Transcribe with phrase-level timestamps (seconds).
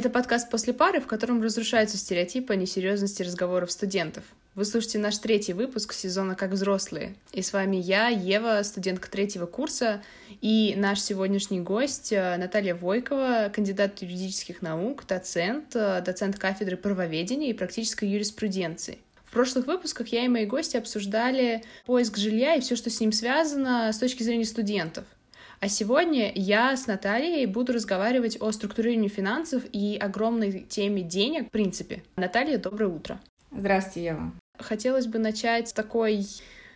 [0.00, 4.24] Это подкаст «После пары», в котором разрушаются стереотипы о несерьезности разговоров студентов.
[4.54, 7.16] Вы слушаете наш третий выпуск сезона «Как взрослые».
[7.32, 10.02] И с вами я, Ева, студентка третьего курса,
[10.40, 17.50] и наш сегодняшний гость э, Наталья Войкова, кандидат юридических наук, доцент, э, доцент кафедры правоведения
[17.50, 18.96] и практической юриспруденции.
[19.26, 23.12] В прошлых выпусках я и мои гости обсуждали поиск жилья и все, что с ним
[23.12, 25.04] связано с точки зрения студентов—
[25.60, 31.50] а сегодня я с Натальей буду разговаривать о структурировании финансов и огромной теме денег в
[31.50, 32.02] принципе.
[32.16, 33.20] Наталья, доброе утро.
[33.52, 34.32] Здравствуйте, Ева.
[34.58, 36.26] Хотелось бы начать с такой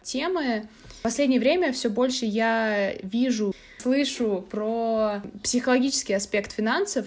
[0.02, 0.68] темы.
[1.00, 7.06] В последнее время все больше я вижу, слышу про психологический аспект финансов,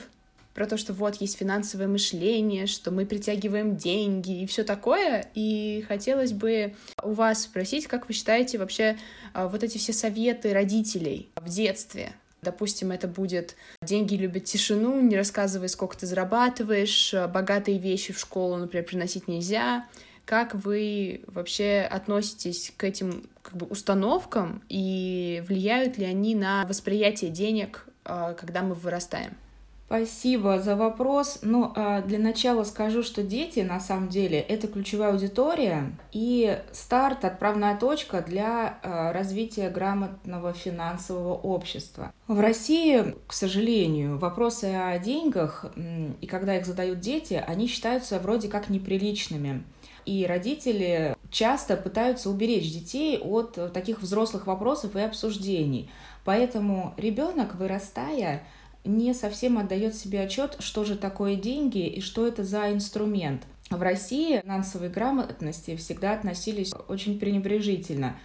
[0.57, 5.27] про то, что вот есть финансовое мышление, что мы притягиваем деньги и все такое.
[5.35, 8.97] И хотелось бы у вас спросить, как вы считаете вообще
[9.33, 12.11] а, вот эти все советы родителей в детстве?
[12.41, 18.55] Допустим, это будет «деньги любят тишину», «не рассказывай, сколько ты зарабатываешь», «богатые вещи в школу,
[18.57, 19.85] например, приносить нельзя».
[20.25, 27.29] Как вы вообще относитесь к этим как бы, установкам и влияют ли они на восприятие
[27.29, 29.37] денег, а, когда мы вырастаем?
[29.87, 31.39] Спасибо за вопрос.
[31.43, 37.23] Ну, а, для начала скажу, что дети, на самом деле, это ключевая аудитория и старт,
[37.23, 42.11] отправная точка для а, развития грамотного финансового общества.
[42.27, 45.67] В России, к сожалению, вопросы о деньгах,
[46.19, 49.63] и когда их задают дети, они считаются вроде как неприличными.
[50.05, 55.89] И родители часто пытаются уберечь детей от таких взрослых вопросов и обсуждений.
[56.25, 58.43] Поэтому ребенок, вырастая,
[58.87, 63.43] не совсем отдает себе отчет, что же такое деньги и что это за инструмент.
[63.69, 68.15] В России финансовой грамотности всегда относились очень пренебрежительно.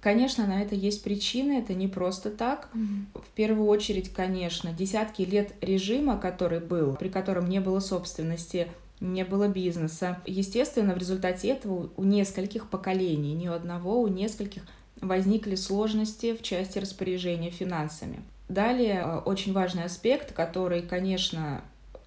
[0.00, 2.70] Конечно, на это есть причины, это не просто так.
[3.14, 8.66] В первую очередь, конечно, десятки лет режима, который был, при котором не было собственности,
[9.00, 10.20] не было бизнеса.
[10.26, 14.62] Естественно, в результате этого у нескольких поколений, не у одного, у нескольких
[15.00, 18.22] возникли сложности в части распоряжения финансами.
[18.52, 21.62] Далее э, очень важный аспект, который, конечно,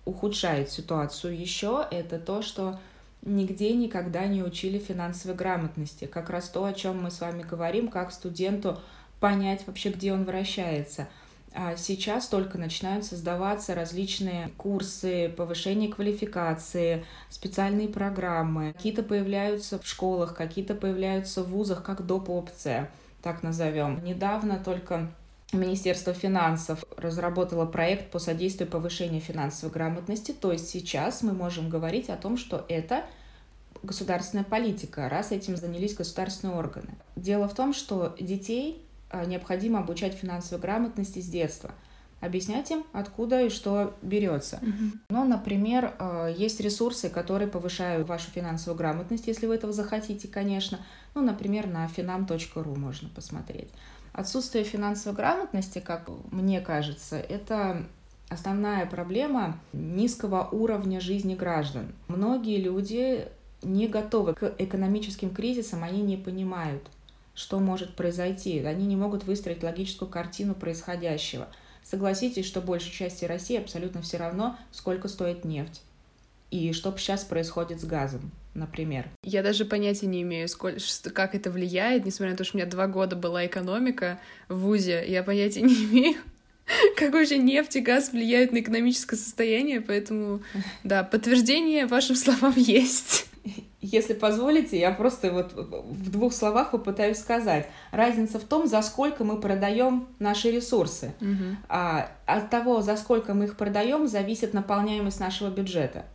[0.05, 2.79] ухудшает ситуацию еще, это то, что
[3.23, 6.05] нигде никогда не учили финансовой грамотности.
[6.05, 8.79] Как раз то, о чем мы с вами говорим, как студенту
[9.19, 11.07] понять вообще, где он вращается.
[11.55, 18.73] А сейчас только начинают создаваться различные курсы повышения квалификации, специальные программы.
[18.73, 22.29] Какие-то появляются в школах, какие-то появляются в вузах, как доп.
[22.29, 22.91] опция,
[23.23, 24.03] так назовем.
[24.03, 25.09] Недавно только
[25.53, 30.31] Министерство финансов разработало проект по содействию повышению финансовой грамотности.
[30.31, 33.05] То есть сейчас мы можем говорить о том, что это
[33.83, 36.95] государственная политика, раз этим занялись государственные органы.
[37.15, 41.71] Дело в том, что детей а, необходимо обучать финансовой грамотности с детства.
[42.21, 44.59] Объяснять им, откуда и что берется.
[44.61, 44.91] Mm-hmm.
[45.09, 50.79] Ну, например, а, есть ресурсы, которые повышают вашу финансовую грамотность, если вы этого захотите, конечно.
[51.13, 53.69] Ну, например, на finam.ru можно посмотреть.
[54.15, 57.85] Отсутствие финансовой грамотности, как мне кажется, это
[58.29, 61.93] основная проблема низкого уровня жизни граждан.
[62.07, 63.27] Многие люди
[63.61, 66.83] не готовы к экономическим кризисам, они не понимают,
[67.33, 68.59] что может произойти.
[68.59, 71.49] Они не могут выстроить логическую картину происходящего.
[71.83, 75.81] Согласитесь, что большей части России абсолютно все равно, сколько стоит нефть
[76.55, 79.09] и что сейчас происходит с газом например.
[79.21, 80.79] Я даже понятия не имею, сколько,
[81.13, 85.03] как это влияет, несмотря на то, что у меня два года была экономика в ВУЗе,
[85.07, 86.15] я понятия не имею,
[86.97, 90.41] как вообще нефть и газ влияют на экономическое состояние, поэтому,
[90.83, 93.27] да, подтверждение вашим словам есть.
[93.81, 97.69] Если позволите, я просто вот в двух словах попытаюсь сказать.
[97.91, 101.13] Разница в том, за сколько мы продаем наши ресурсы.
[101.21, 101.57] Угу.
[101.69, 106.05] А, от того, за сколько мы их продаем, зависит наполняемость нашего бюджета.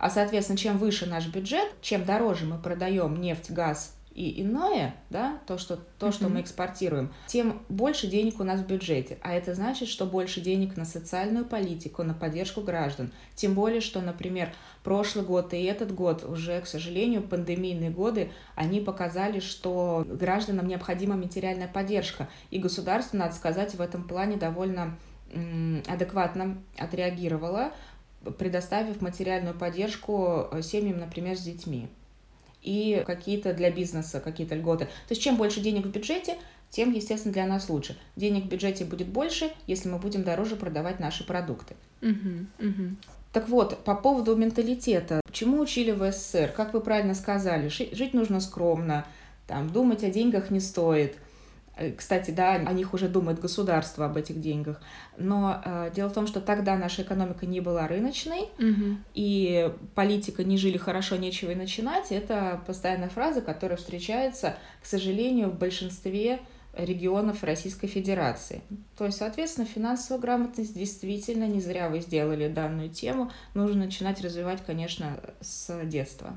[0.00, 5.38] А, соответственно, чем выше наш бюджет, чем дороже мы продаем нефть, газ и иное, да,
[5.46, 6.12] то, что, то, mm-hmm.
[6.12, 9.18] что мы экспортируем, тем больше денег у нас в бюджете.
[9.20, 13.12] А это значит, что больше денег на социальную политику, на поддержку граждан.
[13.34, 14.52] Тем более, что, например,
[14.82, 21.16] прошлый год и этот год, уже, к сожалению, пандемийные годы, они показали, что гражданам необходима
[21.16, 22.26] материальная поддержка.
[22.50, 24.96] И государство, надо сказать, в этом плане довольно
[25.86, 27.72] адекватно отреагировало
[28.38, 31.88] предоставив материальную поддержку э, семьям, например, с детьми.
[32.62, 34.84] И какие-то для бизнеса, какие-то льготы.
[34.84, 36.36] То есть чем больше денег в бюджете,
[36.68, 37.98] тем, естественно, для нас лучше.
[38.16, 41.74] Денег в бюджете будет больше, если мы будем дороже продавать наши продукты.
[42.00, 42.94] Uh-huh, uh-huh.
[43.32, 45.20] Так вот, по поводу менталитета.
[45.32, 46.52] Чему учили в СССР?
[46.54, 49.06] Как вы правильно сказали, жить нужно скромно,
[49.46, 51.16] там, думать о деньгах не стоит.
[51.80, 54.80] Э, кстати, да, о них уже думает государство об этих деньгах.
[55.16, 59.02] Но э, дело в том, что тогда наша экономика не была рыночной, Мгм.
[59.14, 65.48] и политика «не жили хорошо, нечего и начинать»— это постоянная фраза, которая встречается, к сожалению,
[65.48, 66.40] в большинстве
[66.76, 68.60] регионов Российской Федерации.
[68.96, 73.30] То есть, соответственно, финансовая грамотность действительно не зря вы сделали данную тему.
[73.54, 76.32] Нужно начинать развивать, конечно, с детства.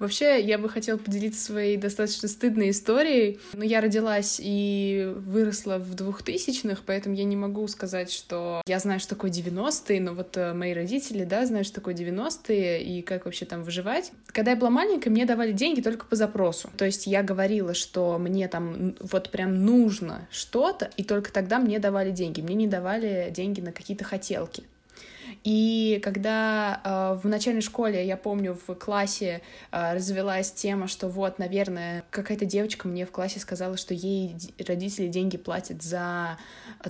[0.00, 3.38] Вообще, я бы хотела поделиться своей достаточно стыдной историей.
[3.52, 8.98] Но я родилась и выросла в двухтысячных, поэтому я не могу сказать, что я знаю,
[8.98, 13.26] что такое 90-е, но вот э, мои родители, да, знают, что такое 90-е и как
[13.26, 14.12] вообще там выживать.
[14.26, 16.70] Когда я была маленькая, мне давали деньги только по запросу.
[16.78, 21.78] То есть я говорила, что мне там вот прям нужно что-то, и только тогда мне
[21.78, 22.40] давали деньги.
[22.40, 24.64] Мне не давали деньги на какие-то хотелки.
[25.42, 29.40] И когда э, в начальной школе, я помню, в классе
[29.72, 35.08] э, развелась тема, что вот, наверное, какая-то девочка мне в классе сказала, что ей родители
[35.08, 36.38] деньги платят за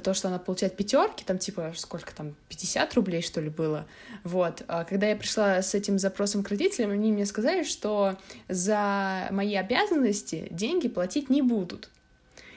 [0.02, 3.86] то, что она получает пятерки, там типа сколько там, 50 рублей, что ли, было.
[4.24, 4.64] Вот.
[4.66, 8.16] А когда я пришла с этим запросом к родителям, они мне сказали, что
[8.48, 11.88] за мои обязанности деньги платить не будут.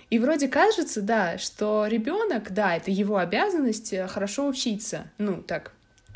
[0.09, 5.71] И вроде кажется, да, что ребенок, да, это его обязанность э, хорошо учиться, ну так,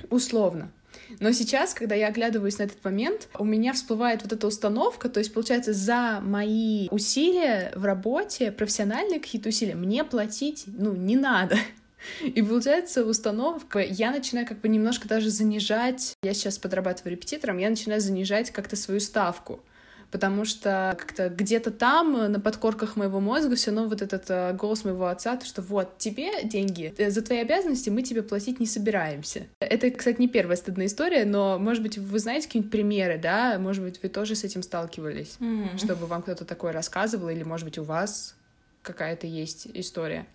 [0.09, 0.71] условно.
[1.19, 5.19] Но сейчас, когда я оглядываюсь на этот момент, у меня всплывает вот эта установка, то
[5.19, 11.57] есть, получается, за мои усилия в работе, профессиональные какие-то усилия, мне платить, ну, не надо.
[12.23, 17.69] И получается установка, я начинаю как бы немножко даже занижать, я сейчас подрабатываю репетитором, я
[17.69, 19.61] начинаю занижать как-то свою ставку
[20.11, 24.53] потому что как-то где-то там, э, на подкорках моего мозга, все равно вот этот э,
[24.53, 28.59] голос моего отца, то, что вот, тебе деньги, э, за твои обязанности мы тебе платить
[28.59, 29.47] не собираемся.
[29.59, 33.57] Это, кстати, не первая стыдная история, но, может быть, вы знаете какие-нибудь примеры, да?
[33.59, 35.77] Может быть, вы тоже с этим сталкивались, Мгм.
[35.77, 38.35] чтобы вам кто-то такое рассказывал, или, может быть, у вас
[38.81, 40.25] какая-то есть история.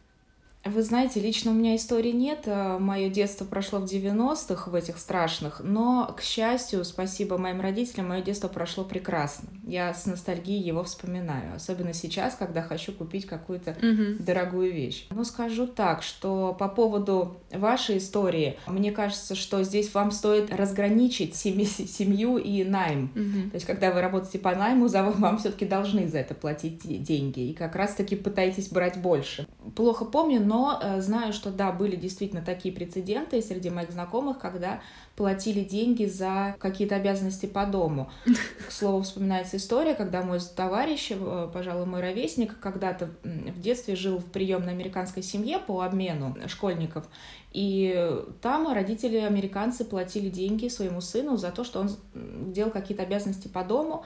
[0.64, 2.47] Вы знаете, лично у меня истории нет.
[2.47, 8.23] Мое детство прошло в 90-х, в этих страшных, но, к счастью, спасибо моим родителям, мое
[8.23, 9.49] детство прошло прекрасно.
[9.67, 14.19] Я с ностальгией его вспоминаю, особенно сейчас, когда хочу купить какую-то Мгм.
[14.25, 15.06] дорогую вещь.
[15.11, 21.35] Но скажу так, что по поводу вашей истории, мне кажется, что здесь вам стоит разграничить
[21.35, 23.11] семи- семью и найм.
[23.17, 23.50] Мгм.
[23.50, 26.99] То есть, когда вы работаете по найму, за вам все-таки должны за это платить де-
[26.99, 27.41] деньги.
[27.50, 29.44] И как раз-таки пытаетесь брать больше.
[29.76, 34.81] Плохо помню, но э, знаю, что да, были действительно такие прецеденты среди моих знакомых, когда
[35.14, 38.11] платили деньги за какие-то обязанности по дому.
[38.69, 44.19] К слову, вспоминается история, когда мой товарищ, э, пожалуй, мой ровесник, когда-то в детстве жил
[44.19, 47.05] в приемной американской семье по обмену школьников.
[47.53, 53.49] И там родители американцы платили деньги своему сыну за то, что он делал какие-то обязанности
[53.49, 54.05] по дому.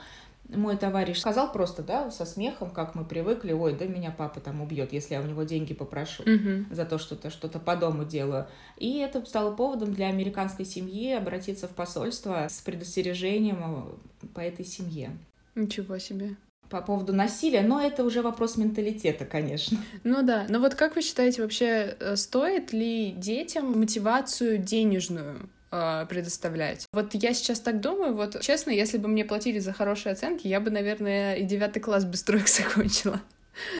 [0.49, 4.61] Мой товарищ сказал просто, да, со смехом, как мы привыкли, ой, да меня папа там
[4.61, 6.67] убьет, если я у него деньги попрошу Мгм.
[6.71, 8.47] за то, что-то что-то по дому делаю.
[8.77, 13.99] И это стало поводом для американской семьи обратиться в посольство с предостережением
[14.33, 15.11] по этой семье.
[15.55, 16.35] Ничего себе.
[16.69, 19.77] По поводу насилия, но это уже вопрос менталитета, конечно.
[20.03, 26.05] Ну да, но вот как вы считаете вообще, э, стоит ли детям мотивацию денежную э,
[26.07, 26.85] предоставлять?
[26.93, 30.59] Вот я сейчас так думаю, вот честно, если бы мне платили за хорошие оценки, я
[30.59, 33.21] бы, наверное, и девятый класс быстро их закончила.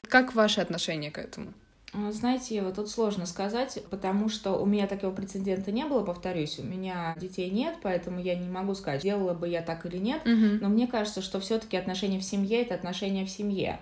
[0.08, 1.52] Как ваше отношение к этому?
[1.94, 6.58] А, Знаете, Ева, тут сложно сказать, потому что у меня такого прецедента не было, повторюсь,
[6.58, 10.24] у меня детей нет, поэтому я не могу сказать, делала бы я так или нет,
[10.26, 10.58] Мгм.
[10.60, 13.80] но мне кажется, что все-таки отношения в семье это отношения в семье.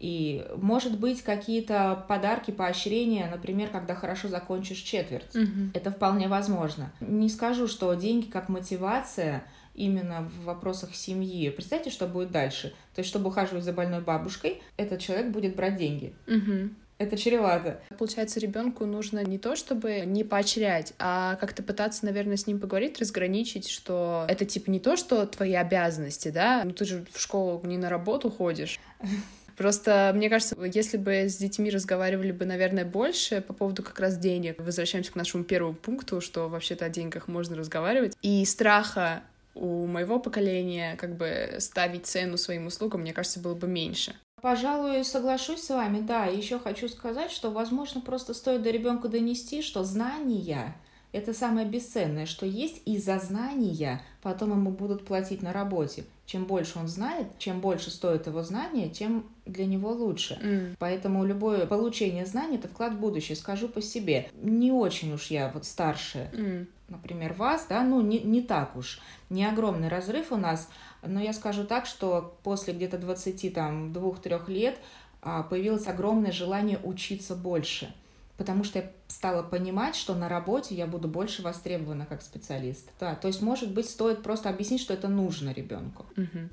[0.00, 5.34] И, может быть, какие-то подарки, поощрения, например, когда хорошо закончишь четверть.
[5.34, 5.72] Мгм.
[5.74, 6.90] Это вполне возможно.
[7.00, 11.50] Не скажу, что деньги как мотивация именно в вопросах семьи.
[11.50, 12.70] Представьте, что будет дальше.
[12.94, 16.14] То есть, чтобы ухаживать за больной бабушкой, этот человек будет брать деньги.
[16.26, 16.76] Мгм.
[17.00, 17.80] Это чревато.
[17.96, 22.98] Получается, ребенку нужно не то, чтобы не поощрять, а как-то пытаться, наверное, с ним поговорить,
[23.00, 27.58] разграничить, что это типа не то, что твои обязанности, да, ну ты же в школу
[27.64, 28.78] не на работу ходишь.
[29.60, 34.16] Просто, мне кажется, если бы с детьми разговаривали бы, наверное, больше по поводу как раз
[34.16, 39.22] денег, возвращаемся к нашему первому пункту, что вообще-то о деньгах можно разговаривать, и страха
[39.54, 44.14] у моего поколения как бы ставить цену своим услугам, мне кажется, было бы меньше.
[44.40, 46.24] Пожалуй, соглашусь с вами, да.
[46.24, 50.74] Еще хочу сказать, что, возможно, просто стоит до ребенка донести, что знания
[51.12, 56.04] это самое бесценное, что есть, и за знания потом ему будут платить на работе.
[56.24, 60.38] Чем больше он знает, чем больше стоит его знание, тем для него лучше.
[60.40, 60.76] Mm.
[60.78, 63.34] Поэтому любое получение знаний это вклад в будущее.
[63.34, 64.30] Скажу по себе.
[64.40, 66.66] Не очень уж я вот старшая, Mm.
[66.88, 69.00] например, вас, да, ну не, не так уж.
[69.28, 70.68] Не огромный разрыв у нас,
[71.02, 74.78] но я скажу так, что после где-то 20, там, двух-трех лет
[75.22, 77.92] а, появилось огромное желание учиться больше
[78.40, 82.88] потому что я стала понимать, что на работе я буду больше востребована как специалист.
[82.98, 86.06] Да, то есть, может быть, стоит просто объяснить, что это нужно ребенку.
[86.16, 86.48] Мгм.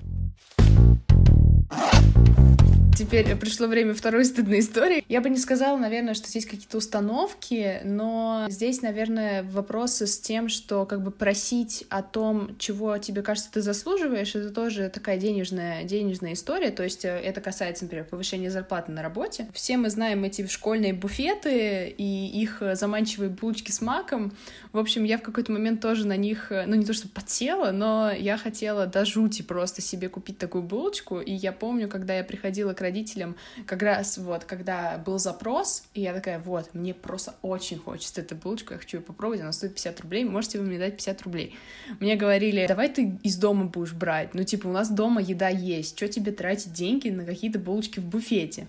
[2.98, 5.06] Теперь пришло время второй стыдной истории.
[5.08, 10.50] Я бы не сказала, наверное, что здесь какие-то установки, но здесь, наверное, вопросы с тем,
[10.50, 15.84] что как бы просить о том, чего тебе кажется ты заслуживаешь, это тоже такая денежная,
[15.84, 16.72] денежная история.
[16.72, 19.48] То есть э, это касается, например, повышения зарплаты на работе.
[19.54, 24.36] Все мы знаем эти школьные буфеты и их заманчивые булочки с маком.
[24.74, 27.70] В общем, я в какой-то момент тоже на них, э, ну не то что подсела,
[27.70, 31.20] но я хотела до жути просто себе купить такую булочку.
[31.20, 36.02] И я помню, когда я приходила к родителям, как раз вот, когда был запрос, и
[36.02, 39.74] я такая, вот, мне просто очень хочется эту булочку, я хочу ее попробовать, она стоит
[39.74, 41.56] 50 рублей, можете вы мне дать 50 рублей?
[42.00, 45.98] Мне говорили, давай ты из дома будешь брать, ну, типа, у нас дома еда есть,
[45.98, 48.68] что тебе тратить деньги на какие-то булочки в буфете?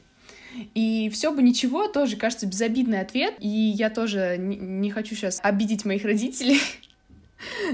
[0.74, 3.34] И все бы ничего, тоже кажется безобидный ответ.
[3.38, 6.60] И я тоже не, не хочу сейчас обидеть моих родителей.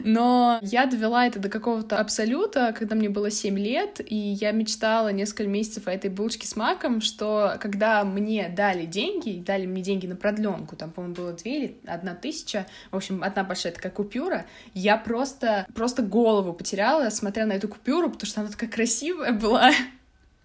[0.04, 5.12] Но я довела это до какого-то абсолюта, когда мне было 7 лет, и я мечтала
[5.12, 10.06] несколько месяцев о этой булочке с маком, что когда мне дали деньги, дали мне деньги
[10.06, 14.46] на продленку, там, по-моему, было 2 или 1 тысяча, в общем, одна большая такая купюра,
[14.74, 19.70] я просто, просто голову потеряла, смотря на эту купюру, потому что она такая красивая была.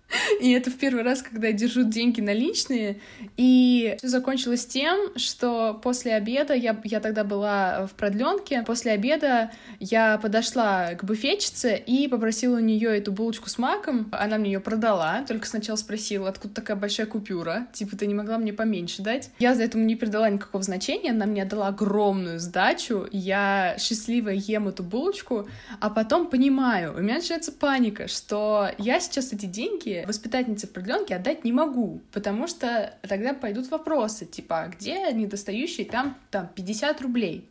[0.41, 2.99] И это в первый раз, когда я держу деньги наличные.
[3.37, 9.51] И все закончилось тем, что после обеда, я, я тогда была в продленке, после обеда
[9.79, 14.09] я подошла к буфетчице и попросила у нее эту булочку с маком.
[14.11, 17.67] Она мне ее продала, только сначала спросила, откуда такая большая купюра.
[17.73, 19.31] Типа, ты не могла мне поменьше дать?
[19.39, 24.67] Я за этому не придала никакого значения, она мне дала огромную сдачу, я счастливо ем
[24.67, 25.47] эту булочку,
[25.79, 31.15] а потом понимаю, у меня начинается паника, что я сейчас эти деньги воспитательнице в продленке
[31.15, 37.01] отдать не могу, потому что тогда пойдут вопросы, типа, а где недостающие там, там 50
[37.01, 37.49] рублей?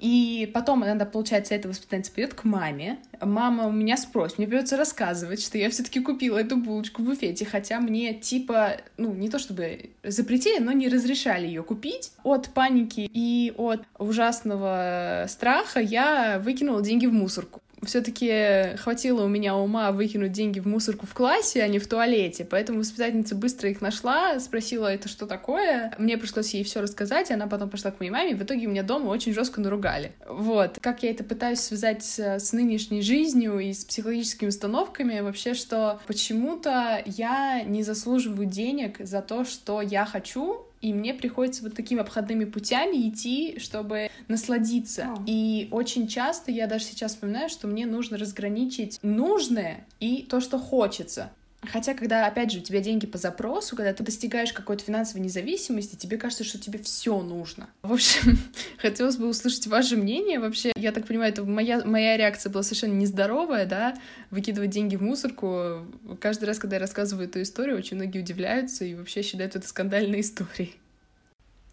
[0.00, 2.98] И потом иногда, получается, эта воспитательница пойдет к маме.
[3.20, 7.44] Мама у меня спросит, мне придется рассказывать, что я все-таки купила эту булочку в буфете,
[7.44, 12.12] хотя мне типа, ну, не то чтобы запретили, но не разрешали ее купить.
[12.22, 19.56] От паники и от ужасного страха я выкинула деньги в мусорку все-таки хватило у меня
[19.56, 22.44] ума выкинуть деньги в мусорку в классе, а не в туалете.
[22.44, 25.94] Поэтому воспитательница быстро их нашла, спросила, это что такое.
[25.98, 28.82] Мне пришлось ей все рассказать, она потом пошла к моей маме, и в итоге меня
[28.82, 30.12] дома очень жестко наругали.
[30.28, 30.78] Вот.
[30.80, 36.00] Как я это пытаюсь связать с, с нынешней жизнью и с психологическими установками, вообще, что
[36.06, 42.00] почему-то я не заслуживаю денег за то, что я хочу, и мне приходится вот такими
[42.00, 45.14] обходными путями идти, чтобы насладиться.
[45.14, 45.24] Oh.
[45.26, 50.58] И очень часто я даже сейчас вспоминаю, что мне нужно разграничить нужное и то, что
[50.58, 51.32] хочется.
[51.62, 55.94] Хотя, когда, опять же, у тебя деньги по запросу, когда ты достигаешь какой-то финансовой независимости,
[55.94, 57.68] тебе кажется, что тебе все нужно.
[57.82, 58.38] В общем,
[58.78, 60.40] хотелось бы услышать ваше мнение.
[60.40, 63.94] Вообще, я так понимаю, это моя, моя реакция была совершенно нездоровая, да,
[64.30, 65.86] выкидывать деньги в мусорку.
[66.18, 70.20] Каждый раз, когда я рассказываю эту историю, очень многие удивляются и вообще считают это скандальной
[70.22, 70.76] историей.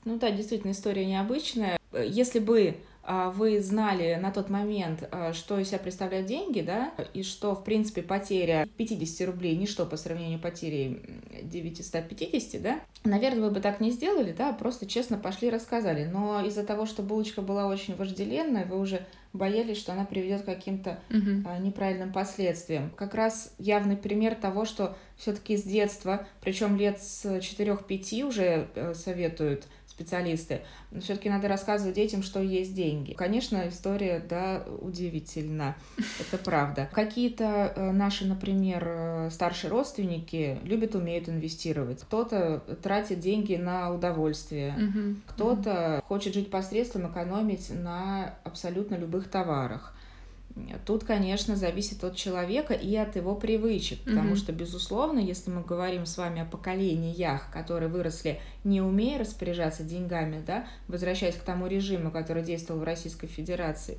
[0.04, 1.80] Ну да, действительно, история необычная.
[1.94, 2.76] Если бы
[3.08, 7.64] вы знали на тот момент, а, что из себя представляют деньги, да, и что, в
[7.64, 11.02] принципе, потеря 50 рублей ничто по сравнению потери
[11.44, 16.06] 950, да, наверное, вы бы так не сделали, да, просто честно пошли и рассказали.
[16.06, 20.46] Но из-за того, что булочка была очень вожделенная, вы уже боялись, что она приведет к
[20.46, 21.62] каким-то uh-huh.
[21.62, 22.90] неправильным последствиям.
[22.96, 28.94] Как раз явный пример того, что все-таки с детства, причем лет с 4-5 уже э,
[28.94, 30.62] советуют специалисты.
[30.92, 33.14] Но все-таки надо рассказывать детям, что есть деньги.
[33.14, 35.76] Конечно, история, да, удивительна.
[36.20, 36.88] Это правда.
[36.94, 42.02] Какие-то э, наши, например, э, старшие родственники любят, умеют инвестировать.
[42.02, 45.16] Кто-то тратит деньги на удовольствие, угу.
[45.26, 49.97] кто-то хочет жить посредством, экономить на абсолютно любых товарах.
[50.86, 54.38] Тут, конечно, зависит от человека и от его привычек, потому mm-hmm.
[54.38, 60.44] что, безусловно, если мы говорим с вами о поколениях, которые выросли не умея распоряжаться деньгами,
[60.46, 63.98] да, возвращаясь к тому режиму, который действовал в Российской Федерации,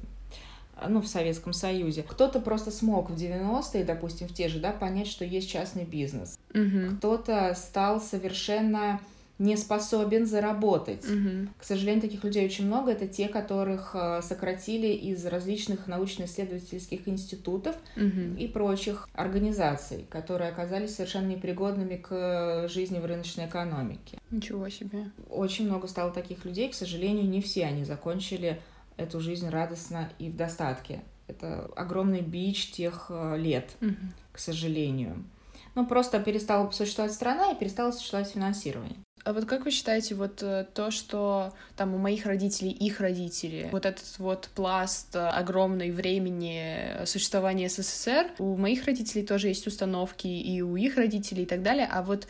[0.87, 2.03] ну, в Советском Союзе.
[2.03, 6.39] Кто-то просто смог в 90-е, допустим, в те же, да, понять, что есть частный бизнес.
[6.51, 6.99] Mm-hmm.
[6.99, 9.01] Кто-то стал совершенно
[9.39, 11.05] не способен заработать.
[11.09, 11.51] Мгм.
[11.59, 12.91] К сожалению, таких людей очень много.
[12.91, 18.37] Это те, которых э, сократили из различных научно-исследовательских институтов Мгм.
[18.37, 24.19] и прочих организаций, которые оказались совершенно непригодными к жизни в рыночной экономике.
[24.31, 25.11] Ничего себе.
[25.31, 26.69] Очень много стало таких людей.
[26.71, 28.61] К сожалению, не все они закончили
[28.97, 31.01] эту жизнь радостно и в достатке.
[31.29, 34.13] Это огромный бич тех э, лет, Мгм.
[34.33, 35.23] к сожалению.
[35.79, 38.97] Ну, просто перестала существовать страна и перестало существовать финансирование.
[39.23, 43.69] А вот как вы считаете, вот э, то, что там у моих родителей, их родители,
[43.71, 50.27] вот этот вот пласт э, огромный времени существования СССР, у моих родителей тоже есть установки,
[50.27, 52.27] и у их родителей и так далее, а вот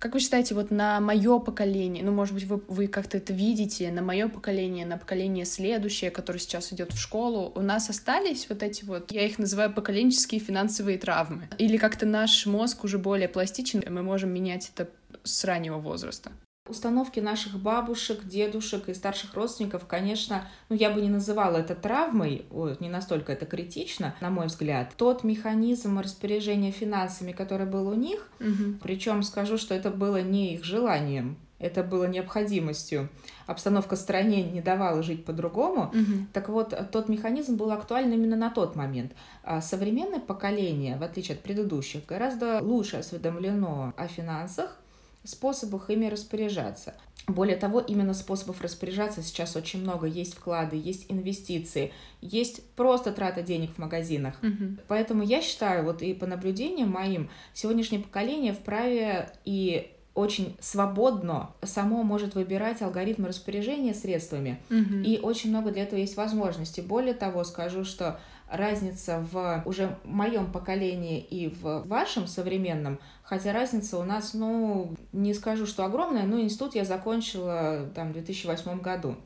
[0.00, 3.92] как вы считаете, вот на мое поколение, ну, может быть, вы, вы как-то это видите,
[3.92, 8.62] на мое поколение, на поколение следующее, которое сейчас идет в школу, у нас остались вот
[8.62, 11.48] эти вот, я их называю поколенческие финансовые травмы?
[11.58, 14.88] Или как-то наш мозг уже более пластичен, мы можем менять это
[15.22, 16.32] с раннего возраста?
[16.70, 22.46] Установки наших бабушек, дедушек и старших родственников, конечно, ну я бы не называла это травмой,
[22.52, 24.92] ой, не настолько это критично, на мой взгляд.
[24.96, 28.78] Тот механизм распоряжения финансами, который был у них, Мгм.
[28.80, 33.08] причем скажу, что это было не их желанием, это было необходимостью.
[33.46, 35.90] Обстановка в стране не давала жить по-другому.
[35.92, 36.28] Мгм.
[36.32, 39.12] Так вот, тот механизм был актуален именно на тот момент.
[39.42, 44.76] А современное поколение, в отличие от предыдущих, гораздо лучше осведомлено о финансах,
[45.24, 46.94] способах ими распоряжаться.
[47.26, 50.06] Более того, именно способов распоряжаться сейчас очень много.
[50.06, 54.34] Есть вклады, есть инвестиции, есть просто трата денег в магазинах.
[54.42, 54.78] Мгм.
[54.88, 62.02] Поэтому я считаю, вот и по наблюдениям моим, сегодняшнее поколение вправе и очень свободно само
[62.02, 64.60] может выбирать алгоритмы распоряжения средствами.
[64.68, 65.02] Мгм.
[65.02, 66.82] И очень много для этого есть возможностей.
[66.82, 68.18] Более того, скажу, что
[68.50, 75.32] разница в уже моем поколении и в вашем современном, хотя разница у нас, ну, не
[75.34, 79.16] скажу, что огромная, но институт я закончила там в 2008 году.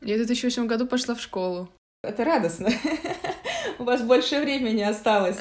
[0.00, 1.68] Я в 2008 году пошла в школу.
[2.02, 2.70] Это радостно.
[3.78, 5.38] У вас больше времени осталось.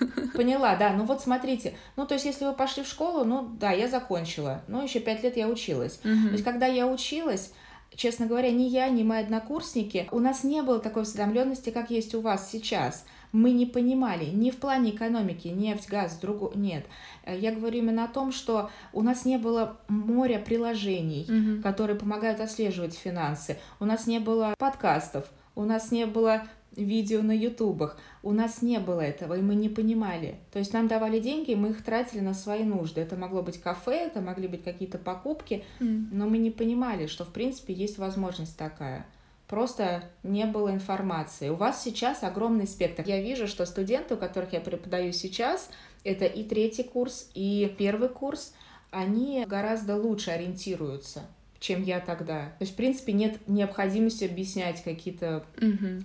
[0.34, 0.92] Поняла, да.
[0.92, 1.74] Ну вот смотрите.
[1.94, 4.62] Ну, то есть, если вы пошли в школу, ну да, я закончила.
[4.66, 5.96] Ну, еще пять лет я училась.
[6.02, 7.52] То есть, когда я училась,
[7.94, 12.14] честно говоря, ни я, ни мои однокурсники, у нас не было такой осведомленности, как есть
[12.14, 13.04] у вас сейчас.
[13.32, 16.50] Мы не понимали ни в плане экономики, нефть, газ, другу...
[16.56, 16.84] нет.
[17.24, 21.62] Э, Я говорю именно о том, что у нас не было моря приложений, Мгм.
[21.62, 23.56] которые помогают отслеживать финансы.
[23.78, 26.42] У нас не было подкастов, у нас не было
[26.76, 27.98] видео на ютубах.
[28.22, 30.36] У нас не было этого, и мы не понимали.
[30.52, 33.00] То есть нам давали деньги, и мы их тратили на свои нужды.
[33.00, 36.08] Это могло быть кафе, это могли быть какие-то покупки, М.
[36.12, 39.06] но мы не понимали, что в принципе есть возможность такая.
[39.48, 41.48] Просто не было информации.
[41.48, 43.02] У вас сейчас огромный спектр.
[43.06, 45.70] Я вижу, что студенты, у которых я преподаю сейчас,
[46.04, 48.54] это и третий курс, и первый курс,
[48.90, 51.22] они гораздо лучше ориентируются,
[51.60, 52.46] чем я тогда.
[52.58, 55.44] То есть, в принципе, нет необходимости объяснять какие-то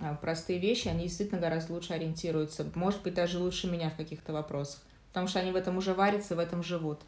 [0.02, 2.70] а, простые вещи, они действительно гораздо лучше ориентируются.
[2.74, 4.82] Может быть, даже лучше меня в каких-то вопросах.
[5.08, 7.00] Потому что они в этом уже варятся, в этом живут.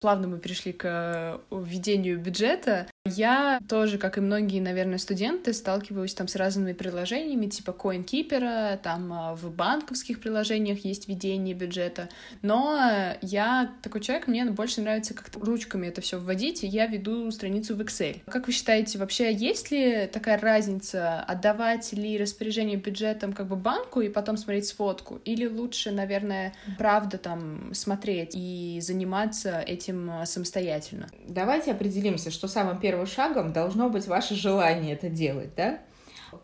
[0.00, 2.88] Плавно мы перешли к э, введению бюджета.
[3.04, 9.12] Я тоже, как и многие, наверное, студенты, сталкиваюсь там с разными приложениями, типа CoinKeeper, там
[9.12, 12.08] э, в банковских приложениях есть ведение бюджета.
[12.42, 16.86] Но э, я такой человек, мне больше нравится как-то ручками это все вводить, и я
[16.86, 18.20] веду страницу в Excel.
[18.26, 24.00] Как вы считаете, вообще есть ли такая разница, отдавать ли распоряжение бюджетом как бы банку
[24.00, 25.20] и потом смотреть сводку?
[25.24, 31.08] Или лучше, наверное, правда там смотреть и заниматься этим э, самостоятельно?
[31.26, 35.78] Давайте определимся, что самым первым шагом должно быть ваше желание это делать, да?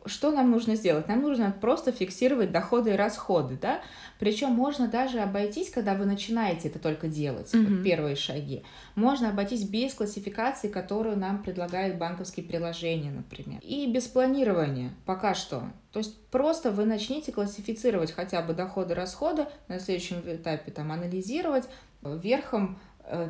[0.05, 1.09] Что нам нужно сделать?
[1.09, 3.81] Нам нужно просто фиксировать доходы и расходы, да?
[4.19, 7.77] Причем можно даже обойтись, когда вы начинаете это только делать, Мгм.
[7.77, 8.65] вот первые шаги.
[8.97, 13.61] Можно обойтись без классификации, которую нам предлагают банковские приложения, например.
[13.63, 15.63] И без планирования пока что.
[15.93, 21.65] То есть просто вы начните классифицировать хотя бы доходы, расходы, на следующем этапе там анализировать,
[22.03, 22.79] верхом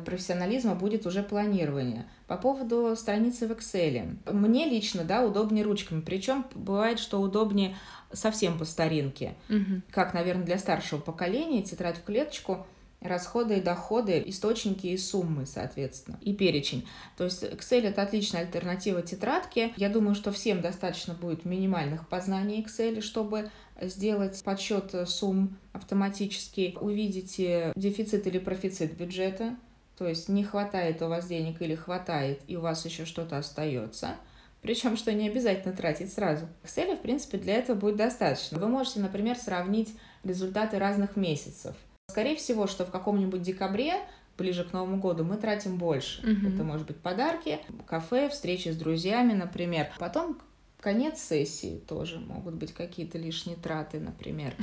[0.05, 2.05] профессионализма будет уже планирование.
[2.27, 4.17] По поводу страницы в Excel.
[4.31, 6.01] Мне лично, да, удобнее ручками.
[6.01, 7.75] Причем бывает, что удобнее
[8.11, 9.35] совсем по старинке.
[9.47, 9.83] Мгм.
[9.91, 12.65] Как, наверное, для старшего поколения, тетрадь в клеточку,
[13.01, 16.87] расходы и доходы, источники и суммы, соответственно, и перечень.
[17.17, 19.73] То есть Excel это отличная альтернатива тетрадке.
[19.77, 23.49] Я думаю, что всем достаточно будет минимальных познаний Excel, чтобы
[23.81, 29.55] сделать подсчет сумм автоматически, увидите дефицит или профицит бюджета,
[29.99, 34.15] то есть не хватает у вас денег или хватает, и у вас еще что-то остается.
[34.61, 36.47] Причем, что не обязательно тратить сразу.
[36.63, 38.59] Excel, в принципе, для этого будет достаточно.
[38.59, 41.75] Вы можете, например, сравнить результаты разных месяцев.
[42.09, 43.95] Скорее всего, что в каком-нибудь декабре
[44.37, 46.25] ближе к Новому году, мы тратим больше.
[46.25, 46.53] Мгм.
[46.53, 49.91] Это может быть подарки, кафе, встречи с друзьями, например.
[49.99, 50.39] Потом
[50.79, 54.55] конец сессии тоже могут быть какие-то лишние траты, например.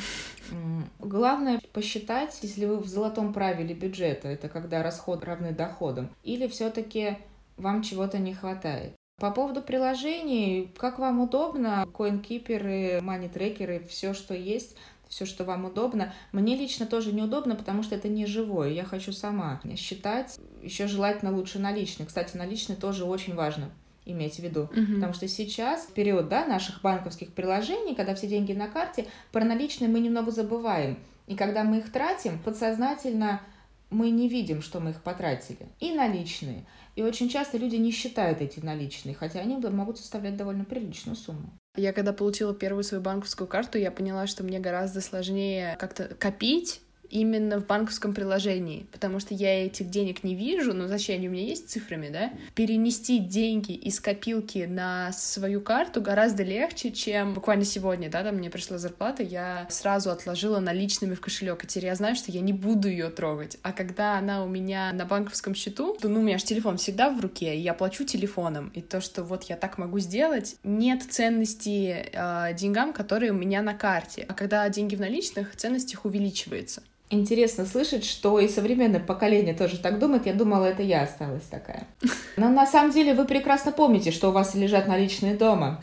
[0.98, 7.18] Главное посчитать, если вы в золотом правиле бюджета, это когда расходы равны доходам, или все-таки
[7.56, 8.94] вам чего-то не хватает.
[9.18, 14.76] По поводу приложений, как вам удобно, коинкиперы, мани-трекеры, все, что есть,
[15.08, 16.12] все, что вам удобно.
[16.32, 18.70] Мне лично тоже неудобно, потому что это не живое.
[18.70, 20.38] Я хочу сама считать.
[20.62, 22.06] Еще желательно лучше наличные.
[22.06, 23.70] Кстати, наличные тоже очень важно
[24.06, 24.70] иметь в виду.
[24.74, 24.94] Мгм.
[24.94, 29.44] Потому что сейчас, в период да, наших банковских приложений, когда все деньги на карте, про
[29.44, 30.98] наличные мы немного забываем.
[31.26, 33.42] И когда мы их тратим, подсознательно
[33.90, 35.68] мы не видим, что мы их потратили.
[35.80, 36.66] И наличные.
[36.96, 41.50] И очень часто люди не считают эти наличные, хотя они могут составлять довольно приличную сумму.
[41.76, 46.80] Я когда получила первую свою банковскую карту, я поняла, что мне гораздо сложнее как-то копить
[47.10, 51.32] именно в банковском приложении, потому что я этих денег не вижу, но зачем они у
[51.32, 52.32] меня есть цифрами, да?
[52.54, 58.50] Перенести деньги из копилки на свою карту гораздо легче, чем буквально сегодня, да, там мне
[58.50, 62.52] пришла зарплата, я сразу отложила наличными в кошелек, и теперь я знаю, что я не
[62.52, 63.58] буду ее трогать.
[63.62, 67.10] А когда она у меня на банковском счету, то, ну, у меня же телефон всегда
[67.10, 71.02] в руке, и я плачу телефоном, и то, что вот я так могу сделать, нет
[71.02, 74.24] ценности э, деньгам, которые у меня на карте.
[74.28, 76.82] А когда деньги в наличных, ценность их увеличивается.
[77.08, 80.26] Интересно слышать, что и современное поколение тоже так думает.
[80.26, 81.86] Я думала, это я осталась такая.
[82.36, 85.80] Но на самом деле вы прекрасно помните, что у вас лежат наличные дома.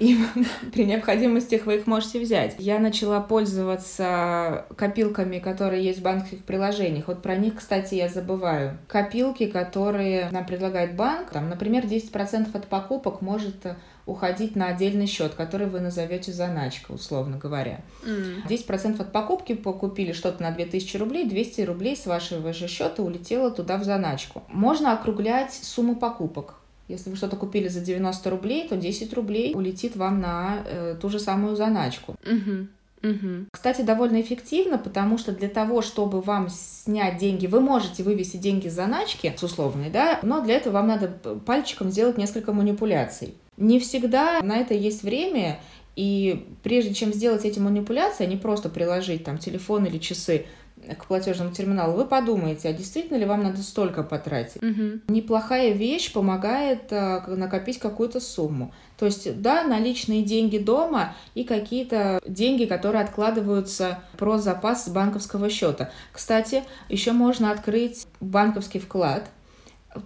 [0.00, 0.18] И
[0.72, 2.56] при необходимости вы их можете взять.
[2.58, 7.06] Я начала пользоваться копилками, которые есть в банковских приложениях.
[7.06, 8.78] Вот про них, кстати, я забываю.
[8.88, 11.30] Копилки, которые нам предлагает банк.
[11.30, 13.64] Там, например, 10% от покупок может
[14.08, 17.82] уходить на отдельный счет, который вы назовете заначка, условно говоря.
[18.04, 18.42] М.
[18.48, 23.50] 10% от покупки покупили что-то на 2000 рублей, 200 рублей с вашего же счета улетело
[23.50, 24.42] туда в заначку.
[24.48, 26.54] Можно округлять сумму покупок.
[26.88, 31.10] Если вы что-то купили за 90 рублей, то 10 рублей улетит вам на э, ту
[31.10, 32.16] же самую заначку.
[32.24, 32.70] Мгм.
[33.02, 33.48] Мгм.
[33.52, 38.68] Кстати, довольно эффективно, потому что для того, чтобы вам снять деньги, вы можете вывести деньги
[38.68, 41.08] с заначки, с условной, да, но для этого вам надо
[41.46, 43.34] пальчиком сделать несколько манипуляций.
[43.58, 45.60] Не всегда на это есть время,
[45.96, 50.46] и прежде чем сделать эти манипуляции, а не просто приложить там телефон или часы
[50.96, 54.62] к платежному терминалу, вы подумаете, а действительно ли вам надо столько потратить?
[54.62, 55.02] Мгм.
[55.08, 58.72] Неплохая вещь помогает э, накопить какую-то сумму.
[58.96, 65.50] То есть, да, наличные деньги дома и какие-то деньги, которые откладываются про запас с банковского
[65.50, 65.90] счета.
[66.12, 69.28] Кстати, еще можно открыть банковский вклад,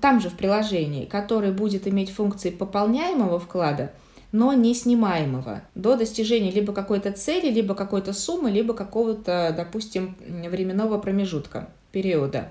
[0.00, 3.92] там же в приложении, который будет иметь функции пополняемого вклада,
[4.30, 10.98] но не снимаемого до достижения либо какой-то цели, либо какой-то суммы, либо какого-то, допустим, временного
[10.98, 12.50] промежутка, периода.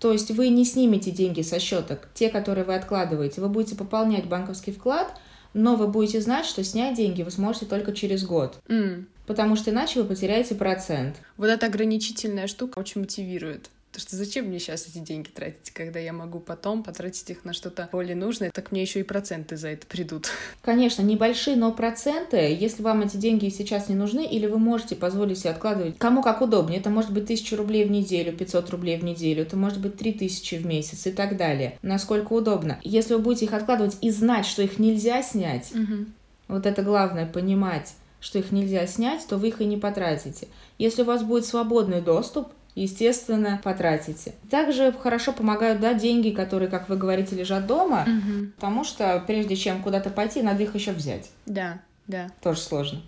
[0.00, 4.26] То есть вы не снимете деньги со счета, те, которые вы откладываете, вы будете пополнять
[4.26, 5.14] банковский вклад,
[5.54, 9.06] но вы будете знать, что снять деньги вы сможете только через год, М.
[9.26, 11.16] потому что иначе вы потеряете процент.
[11.38, 13.70] Вот эта ограничительная штука очень мотивирует.
[13.96, 17.54] Потому что зачем мне сейчас эти деньги тратить, когда я могу потом потратить их на
[17.54, 20.28] что-то более нужное, так мне еще и проценты за это придут.
[20.62, 25.38] Конечно, небольшие, но проценты, если вам эти деньги сейчас не нужны, или вы можете позволить
[25.38, 26.78] себе откладывать, кому как удобнее.
[26.78, 30.56] Это может быть 1000 рублей в неделю, 500 рублей в неделю, это может быть 3000
[30.56, 31.78] в месяц и так далее.
[31.80, 32.78] Насколько удобно.
[32.82, 36.12] Если вы будете их откладывать и знать, что их нельзя снять, Мгм.
[36.48, 40.48] вот это главное, понимать, что их нельзя снять, то вы их и не потратите.
[40.76, 44.34] Если у вас будет свободный доступ, естественно, потратите.
[44.50, 48.52] Также хорошо помогают да, деньги, которые, как вы говорите, лежат дома, Мгм.
[48.56, 51.30] потому что прежде чем куда-то пойти, надо их еще взять.
[51.46, 52.28] Да, да.
[52.42, 53.00] Тоже сложно.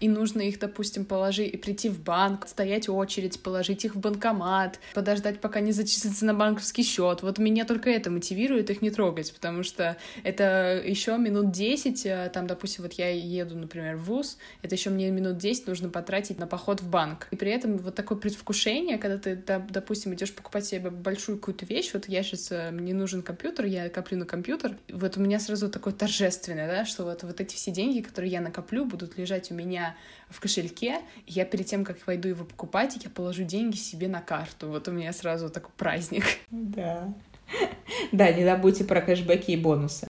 [0.00, 4.80] И нужно их, допустим, положить и прийти в банк, стоять очередь, положить их в банкомат,
[4.94, 7.22] подождать, пока не зачислится на банковский счет.
[7.22, 12.30] Вот меня только это мотивирует их не трогать, потому что это еще минут 10, э,
[12.32, 16.38] там, допустим, вот я еду, например, в ВУЗ, это еще мне минут 10 нужно потратить
[16.38, 17.28] на поход в банк.
[17.30, 19.36] И при этом вот такое предвкушение, когда ты,
[19.68, 23.88] допустим, идешь покупать себе большую какую-то вещь, вот я сейчас, э, мне нужен компьютер, я
[23.90, 27.70] коплю на компьютер, вот у меня сразу такое торжественное, да, что вот, вот эти все
[27.70, 29.89] деньги, которые я накоплю, будут лежать у меня
[30.28, 34.20] в кошельке, и я перед тем, как пойду его покупать, я положу деньги себе на
[34.20, 34.68] карту.
[34.68, 36.24] Вот у меня сразу такой праздник.
[36.50, 37.12] Да.
[38.12, 40.09] Да, не забудьте про кэшбэки и бонусы.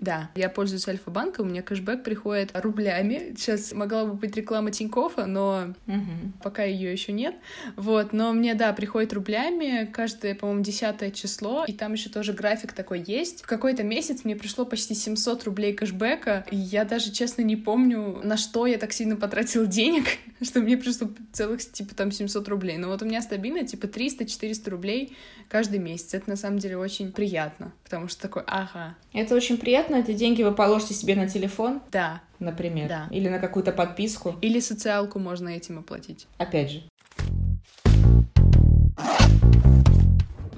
[0.00, 3.34] Да, я пользуюсь Альфа-банком, у меня кэшбэк приходит рублями.
[3.36, 6.34] Сейчас могла бы быть реклама Тинькоффа, но Мгм.
[6.42, 7.34] пока ее еще нет.
[7.76, 12.72] Вот, но мне, да, приходит рублями каждое, по-моему, десятое число, и там еще тоже график
[12.72, 13.42] такой есть.
[13.42, 18.20] В какой-то месяц мне пришло почти 700 рублей кэшбэка, и я даже, честно, не помню,
[18.22, 20.04] на что я так сильно потратила денег.
[20.42, 22.76] что мне пришло целых, типа, там, 700 рублей.
[22.76, 25.16] Но вот у меня стабильно, типа, 300-400 рублей
[25.48, 26.12] каждый месяц.
[26.14, 28.94] Это, на самом деле, очень приятно, потому что такой, ага.
[29.14, 31.80] Это очень приятно, эти деньги вы положите себе на телефон.
[31.92, 32.20] Да.
[32.38, 32.88] Например.
[32.88, 33.08] Да.
[33.10, 34.34] Или на какую-то подписку.
[34.40, 36.26] Или социалку можно этим оплатить.
[36.38, 36.82] Опять же.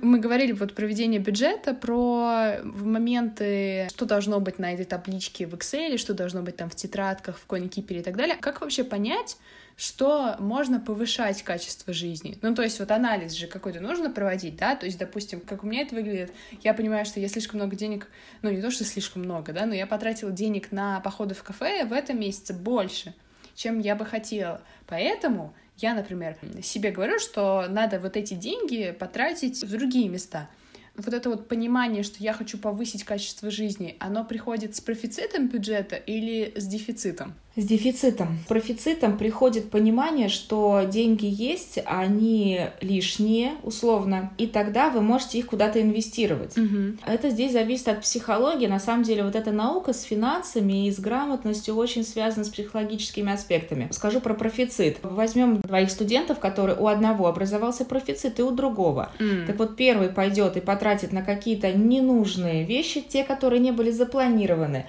[0.01, 5.55] Мы говорили вот про ведение бюджета, про моменты, что должно быть на этой табличке в
[5.55, 8.37] Excel, что должно быть там в тетрадках, в Коникипере и так далее.
[8.41, 9.37] Как вообще понять,
[9.79, 12.37] что можно повышать качество жизни?
[12.43, 14.75] Ну, то есть вот анализ же какой-то нужно проводить, да?
[14.75, 16.33] То есть, допустим, как у меня это выглядит,
[16.65, 18.09] я понимаю, что я слишком много денег,
[18.43, 21.85] ну, не то, что слишком много, да, но я потратила денег на походы в кафе
[21.85, 23.15] в этом месяце больше,
[23.55, 24.63] чем я бы хотела.
[24.89, 30.49] Поэтому я, например, себе говорю, что надо вот эти деньги потратить в другие места.
[30.97, 35.95] Вот это вот понимание, что я хочу повысить качество жизни, оно приходит с профицитом бюджета
[35.95, 37.35] или с дефицитом?
[37.59, 38.39] С дефицитом.
[38.45, 45.47] С профицитом приходит понимание, что деньги есть, они лишние, условно, и тогда вы можете их
[45.47, 46.57] куда-то инвестировать.
[46.57, 46.99] Угу.
[47.05, 48.69] Это здесь зависит от психологии.
[48.69, 53.33] На самом деле, вот эта наука с финансами и с грамотностью очень связана с психологическими
[53.33, 53.89] аспектами.
[53.91, 54.99] Скажу про профицит.
[55.03, 59.11] Возьмем двоих студентов, которые у одного образовался профицит и у другого.
[59.19, 59.47] Mm.
[59.47, 64.87] Так вот, первый пойдет и потратит на какие-то ненужные вещи, те, которые не были запланированы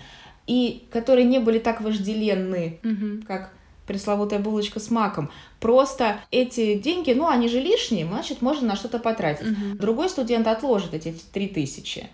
[0.49, 3.25] и которые не были так вожделенны, Угу.
[3.27, 3.53] как
[3.85, 5.29] пресловутая булочка с маком.
[5.59, 9.45] Просто эти деньги, ну, они же лишние, значит, можно на что-то потратить.
[9.51, 9.77] Угу.
[9.79, 12.09] Другой студент отложит эти три тысячи.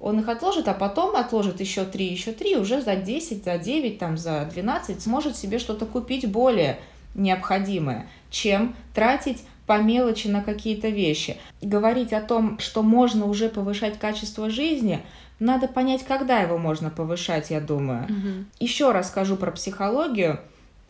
[0.00, 3.98] Он их отложит, а потом отложит еще три, еще три, уже за 10, за 9,
[3.98, 6.78] там, за 12 сможет себе что-то купить более
[7.14, 11.38] необходимое, чем тратить по мелочи на какие-то вещи.
[11.62, 15.00] Говорить о том, что можно уже повышать качество жизни,
[15.40, 18.04] надо понять, когда его можно повышать, я думаю.
[18.04, 18.44] Угу.
[18.60, 20.40] Еще раз скажу про психологию.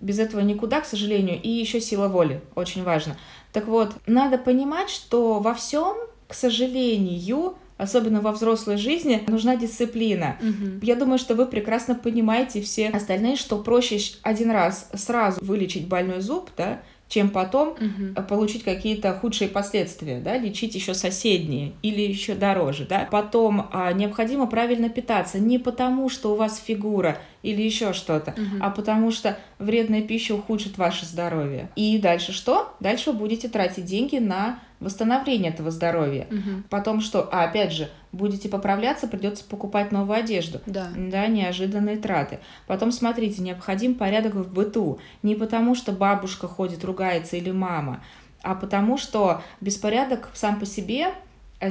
[0.00, 1.40] Без этого никуда, к сожалению.
[1.42, 2.40] И еще сила воли.
[2.54, 3.16] Очень важно.
[3.52, 5.96] Так вот, надо понимать, что во всем,
[6.28, 10.36] к сожалению, особенно во взрослой жизни, нужна дисциплина.
[10.40, 10.80] Угу.
[10.84, 16.20] Я думаю, что вы прекрасно понимаете все остальные, что проще один раз сразу вылечить больной
[16.20, 18.22] зуб, да, чем потом Угу.
[18.28, 23.08] получить какие-то худшие последствия, да, лечить еще соседние или еще дороже, да.
[23.10, 28.62] Потом а, необходимо правильно питаться не потому, что у вас фигура или еще что-то, Мгм.
[28.62, 31.68] а потому что вредная пища ухудшит ваше здоровье.
[31.76, 32.74] И дальше что?
[32.80, 36.26] Дальше вы будете тратить деньги на восстановление этого здоровья.
[36.30, 36.62] Угу.
[36.70, 37.28] Потом что?
[37.32, 40.60] А опять же, будете поправляться, придется покупать новую одежду.
[40.66, 40.88] Да.
[40.96, 42.38] Да, неожиданные траты.
[42.66, 45.00] Потом смотрите, необходим порядок в быту.
[45.22, 48.02] Не потому, что бабушка ходит, ругается или мама,
[48.42, 51.08] а потому что беспорядок сам по себе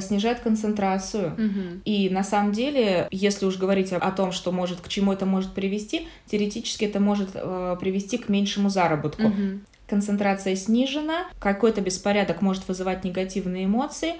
[0.00, 1.32] снижает концентрацию.
[1.32, 1.80] Угу.
[1.84, 5.26] И на самом деле, если уж говорить о- о том, что может к чему это
[5.26, 9.28] может привести, теоретически это может э, привести к меньшему заработку.
[9.28, 9.60] Угу.
[9.88, 14.14] Концентрация снижена, какой-то беспорядок может вызывать негативные эмоции,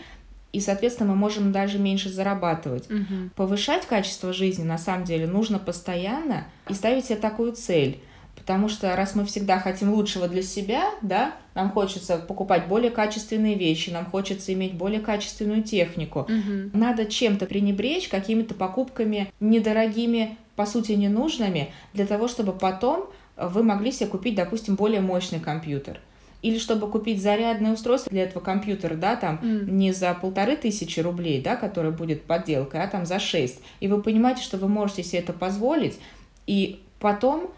[0.50, 2.90] и, соответственно, мы можем даже меньше зарабатывать.
[2.90, 3.30] Угу.
[3.36, 8.00] Повышать качество жизни на самом деле нужно постоянно и ставить себе такую цель.
[8.38, 13.56] Потому что раз мы всегда хотим лучшего для себя, да, нам хочется покупать более качественные
[13.56, 16.20] вещи, нам хочется иметь более качественную технику.
[16.20, 16.70] Угу.
[16.72, 23.92] Надо чем-то пренебречь, какими-то покупками недорогими, по сути, ненужными, для того, чтобы потом вы могли
[23.92, 26.00] себе купить, допустим, более мощный компьютер.
[26.40, 29.76] Или чтобы купить зарядное устройство для этого компьютера, да, там, М.
[29.76, 33.60] не за полторы тысячи рублей, да, который будет подделкой, а там за шесть.
[33.80, 35.98] И вы понимаете, что вы можете себе это позволить,
[36.46, 37.50] и потом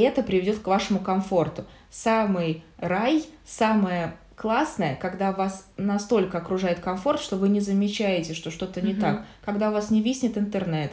[0.00, 1.64] это приведет к вашему комфорту.
[1.90, 8.80] Самый рай, самое классное, когда вас настолько окружает комфорт, что вы не замечаете, что что-то
[8.82, 9.00] не Мгм.
[9.00, 9.24] так.
[9.44, 10.92] Когда у вас не виснет интернет,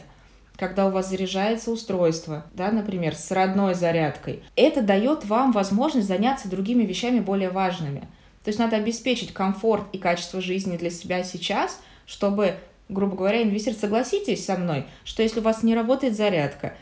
[0.56, 4.42] когда у вас заряжается устройство, да, например, с родной зарядкой.
[4.56, 8.08] Это дает вам возможность заняться другими вещами более важными.
[8.44, 12.54] То есть надо обеспечить комфорт и качество жизни для себя сейчас, чтобы,
[12.88, 13.80] грубо говоря, инвестировать.
[13.80, 16.74] Согласитесь со мной, что если у вас не работает зарядка,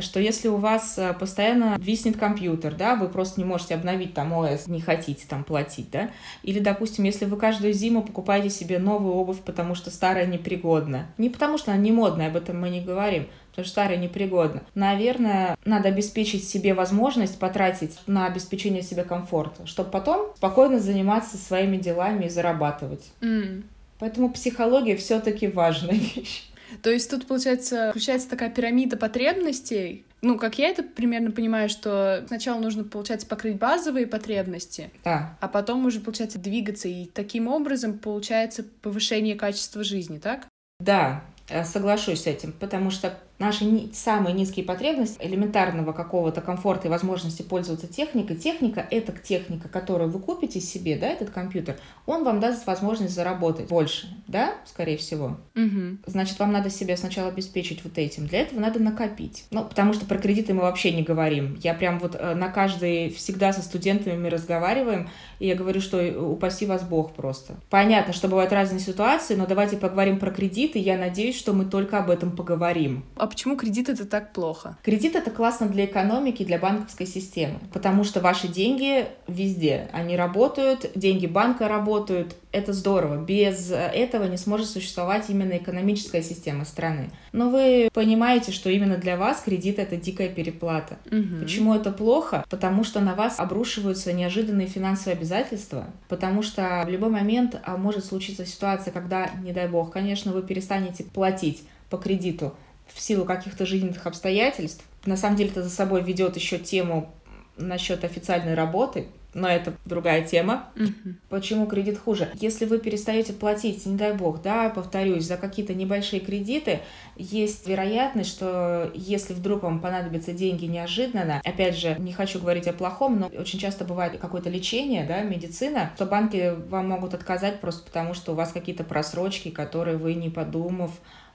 [0.00, 4.32] что если у вас э, постоянно виснет компьютер, да, вы просто не можете обновить там
[4.32, 6.10] ОС, не хотите там платить, да,
[6.42, 11.30] или, допустим, если вы каждую зиму покупаете себе новую обувь, потому что старая непригодна, не
[11.30, 14.62] потому что она не модная, об этом мы не говорим, потому что старая непригодна.
[14.74, 21.76] Наверное, надо обеспечить себе возможность потратить на обеспечение себе комфорта, чтобы потом спокойно заниматься своими
[21.76, 23.06] делами и зарабатывать.
[23.20, 23.64] М.
[23.98, 26.47] Поэтому психология все-таки важная вещь.
[26.82, 30.04] То есть тут, получается, включается такая пирамида потребностей.
[30.20, 35.48] Ну, как я это примерно понимаю, что сначала нужно, получается, покрыть базовые потребности, Да, а
[35.48, 36.88] потом уже, получается, двигаться.
[36.88, 40.48] И таким образом получается повышение качества жизни, так?
[40.80, 46.90] Да, э, соглашусь с этим, потому что наши самые низкие потребности элементарного какого-то комфорта и
[46.90, 48.36] возможности пользоваться техникой.
[48.36, 51.76] Техника— это техника, которую вы купите себе, да, этот компьютер,
[52.06, 55.38] он вам даст возможность заработать больше, да, скорее всего.
[55.56, 55.98] Угу.
[56.06, 58.26] Значит, вам надо себя сначала обеспечить вот этим.
[58.26, 59.46] Для этого надо накопить.
[59.50, 61.58] Ну, потому что про кредиты мы вообще не говорим.
[61.62, 65.98] Я прям вот э, на каждый всегда со студентами мы разговариваем, и я говорю, что
[66.20, 67.54] упаси вас Бог просто.
[67.70, 70.78] Понятно, что бывают разные ситуации, но давайте поговорим про кредиты.
[70.78, 73.04] Я надеюсь, что мы только об этом поговорим.
[73.16, 74.76] А почему кредит это так плохо?
[74.82, 79.88] Кредит это классно для экономики, для банковской системы, потому что ваши деньги везде.
[79.92, 82.36] Они работают, деньги банка работают.
[82.50, 83.22] Это здорово.
[83.22, 87.10] Без этого не сможет существовать именно экономическая система страны.
[87.32, 90.98] Но вы понимаете, что именно для вас кредит это дикая переплата.
[91.06, 91.42] Угу.
[91.42, 92.44] Почему это плохо?
[92.48, 98.04] Потому что на вас обрушиваются неожиданные финансовые обязательства, потому что в любой момент а, может
[98.04, 102.54] случиться ситуация, когда, не дай бог, конечно, вы перестанете платить по кредиту
[102.86, 104.84] в силу каких-то жизненных обстоятельств.
[105.04, 107.12] На самом деле это за собой ведет еще тему
[107.56, 109.08] насчет официальной работы,
[109.38, 110.70] но это другая тема.
[110.76, 111.14] Угу.
[111.28, 112.30] Почему кредит хуже?
[112.34, 116.80] Если вы перестаете платить, не дай бог, да, повторюсь, за какие-то небольшие кредиты,
[117.16, 122.72] есть вероятность, что если вдруг вам понадобятся деньги неожиданно, опять же, не хочу говорить о
[122.72, 127.84] плохом, но очень часто бывает какое-то лечение, да, медицина, то банки вам могут отказать просто
[127.84, 130.92] потому, что у вас какие-то просрочки, которые вы, не подумав,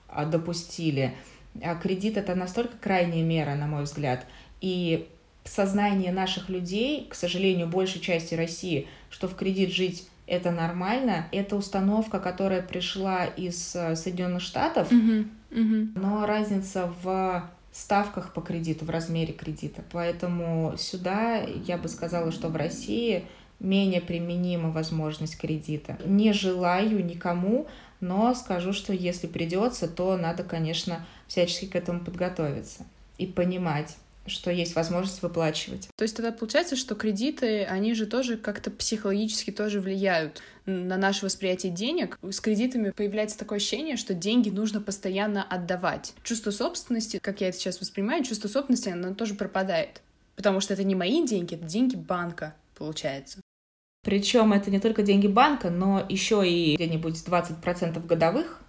[0.08, 1.14] а, допустили.
[1.62, 4.26] А кредит это настолько крайняя мера, на мой взгляд.
[4.62, 5.08] И
[5.44, 11.56] сознание наших людей, к сожалению, большей части России, что в кредит жить это нормально, это
[11.56, 15.26] установка, которая пришла из э, Соединенных Штатов, угу.
[15.52, 15.88] Угу.
[15.96, 19.84] но разница в ставках по кредиту, в размере кредита.
[19.92, 23.26] Поэтому сюда я бы сказала, что в России
[23.60, 25.98] менее применима возможность кредита.
[26.06, 27.68] Не желаю никому,
[28.00, 32.86] но скажу, что если придется, то надо, конечно, всячески к этому подготовиться
[33.18, 35.90] и понимать, что есть возможность выплачивать.
[35.96, 41.26] То есть тогда получается, что кредиты, они же тоже как-то психологически тоже влияют на наше
[41.26, 42.18] восприятие денег.
[42.22, 46.14] С кредитами появляется такое ощущение, что деньги нужно постоянно отдавать.
[46.24, 50.02] Чувство собственности, как я это сейчас воспринимаю, чувство собственности, оно тоже пропадает.
[50.36, 53.40] Потому что это не мои деньги, это деньги банка, получается.
[54.04, 58.60] Причем это не только деньги банка, но еще и где-нибудь 20% годовых.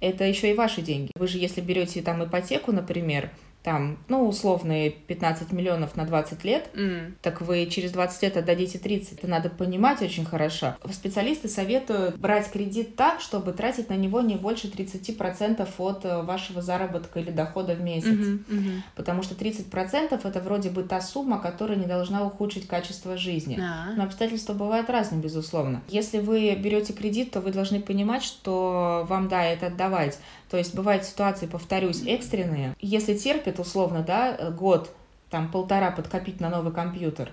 [0.00, 1.12] Это еще и ваши деньги.
[1.14, 3.30] Вы же, если берете там ипотеку, например,
[3.62, 7.14] там, ну, условные 15 миллионов на 20 лет, mm.
[7.20, 9.18] так вы через 20 лет отдадите 30.
[9.18, 10.76] Это надо понимать очень хорошо.
[10.90, 16.62] Специалисты советуют брать кредит так, чтобы тратить на него не больше 30% от э, вашего
[16.62, 18.08] заработка или дохода в месяц.
[18.08, 18.80] Mm-hmm, mm-hmm.
[18.96, 23.58] Потому что 30% это вроде бы та сумма, которая не должна ухудшить качество жизни.
[23.58, 23.94] Ah.
[23.94, 25.82] Но обстоятельства бывают разные, безусловно.
[25.88, 30.18] Если вы берете кредит, то вы должны понимать, что вам, да, это отдавать.
[30.50, 32.74] То есть бывают ситуации, повторюсь, экстренные.
[32.80, 34.90] Если терпит, условно, да, год,
[35.30, 37.30] там полтора подкопить на новый компьютер,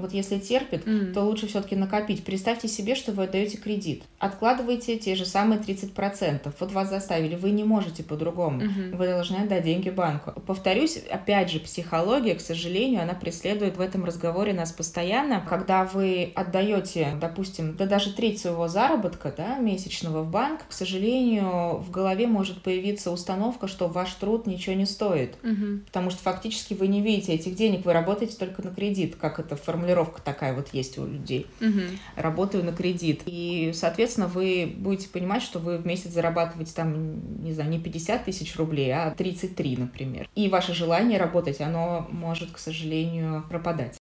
[0.00, 1.12] вот если терпит, mm.
[1.12, 2.24] то лучше все-таки накопить.
[2.24, 4.04] Представьте себе, что вы отдаете кредит.
[4.18, 6.52] Откладывайте те же самые 30%.
[6.58, 8.62] Вот вас заставили, вы не можете по-другому.
[8.62, 8.96] Mm-hmm.
[8.96, 10.32] Вы должны отдать деньги банку.
[10.46, 15.44] Повторюсь, опять же, психология, к сожалению, она преследует в этом разговоре нас постоянно.
[15.48, 21.78] Когда вы отдаете, допустим, да даже треть своего заработка да, месячного в банк, к сожалению,
[21.78, 25.36] в голове может появиться установка, что ваш труд ничего не стоит.
[25.42, 25.86] Mm-hmm.
[25.86, 29.56] Потому что фактически вы не видите этих денег, вы работаете только на кредит, как это
[29.56, 31.46] формулируется формулировка такая вот есть у людей.
[31.60, 31.80] Угу.
[32.16, 33.22] Работаю на кредит.
[33.26, 38.24] И, соответственно, вы будете понимать, что вы в месяц зарабатываете там, не знаю, не 50
[38.24, 40.28] тысяч рублей, а 33, например.
[40.34, 43.96] И ваше желание работать, оно может, к сожалению, пропадать.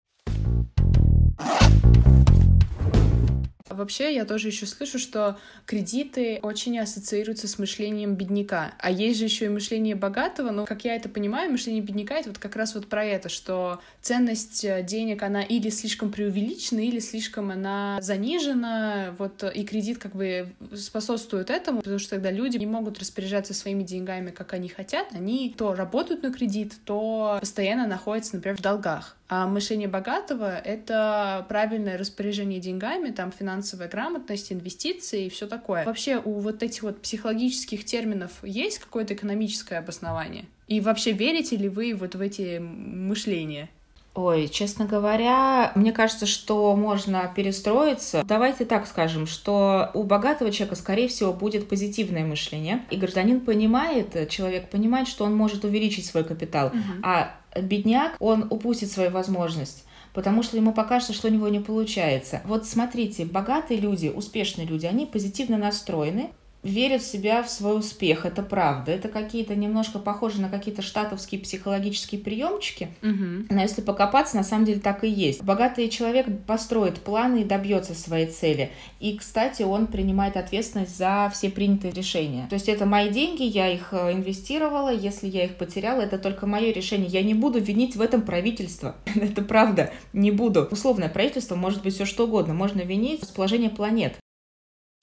[3.73, 8.73] Вообще, я тоже еще слышу, что кредиты очень ассоциируются с мышлением бедняка.
[8.79, 12.29] А есть же еще и мышление богатого, но, как я это понимаю, мышление бедняка— это
[12.29, 16.99] вот как раз вот про это, что ценность э, денег, она или слишком преувеличена, или
[16.99, 22.65] слишком она занижена, вот, и кредит как бы способствует этому, потому что тогда люди не
[22.65, 28.35] могут распоряжаться своими деньгами, как они хотят, они то работают на кредит, то постоянно находятся,
[28.35, 29.17] например, в долгах.
[29.29, 33.31] А мышление богатого— это правильное распоряжение деньгами, там
[33.63, 35.85] финансовая грамотность, инвестиции и все такое.
[35.85, 40.45] Вообще у вот этих вот психологических терминов есть какое-то экономическое обоснование?
[40.67, 43.69] И вообще верите ли вы вот в эти мышления?
[44.15, 48.23] Ой, честно говоря, мне кажется, что можно перестроиться.
[48.23, 52.83] Давайте так скажем, что у богатого человека, скорее всего, будет позитивное мышление.
[52.91, 56.67] И гражданин понимает, человек понимает, что он может увеличить свой капитал.
[56.67, 57.01] Угу.
[57.01, 62.41] А бедняк, он упустит свою возможность потому что ему покажется, что у него не получается.
[62.45, 66.29] Вот смотрите, богатые люди, успешные люди, они позитивно настроены,
[66.63, 68.25] верят в себя, в свой успех.
[68.25, 68.91] Это правда.
[68.91, 72.89] Это какие-то немножко похожи на какие-то штатовские психологические приемчики.
[73.01, 73.47] Угу.
[73.53, 75.43] Но если покопаться, на самом деле так и есть.
[75.43, 78.71] Богатый человек построит планы и добьется своей цели.
[78.99, 82.47] И, кстати, он принимает ответственность за все принятые решения.
[82.49, 84.93] То есть это мои деньги, я их э, инвестировала.
[84.93, 87.07] Если я их потеряла, это только мое решение.
[87.07, 88.95] Я не буду винить в этом правительство.
[89.15, 90.67] это правда, не буду.
[90.71, 92.53] Условное правительство может быть все что угодно.
[92.53, 94.15] Можно винить расположение планет.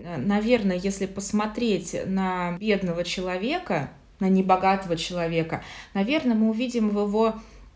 [0.04, 5.62] Э, наверное, если посмотреть на бедного человека, на небогатого человека,
[5.94, 7.34] наверное, мы увидим в его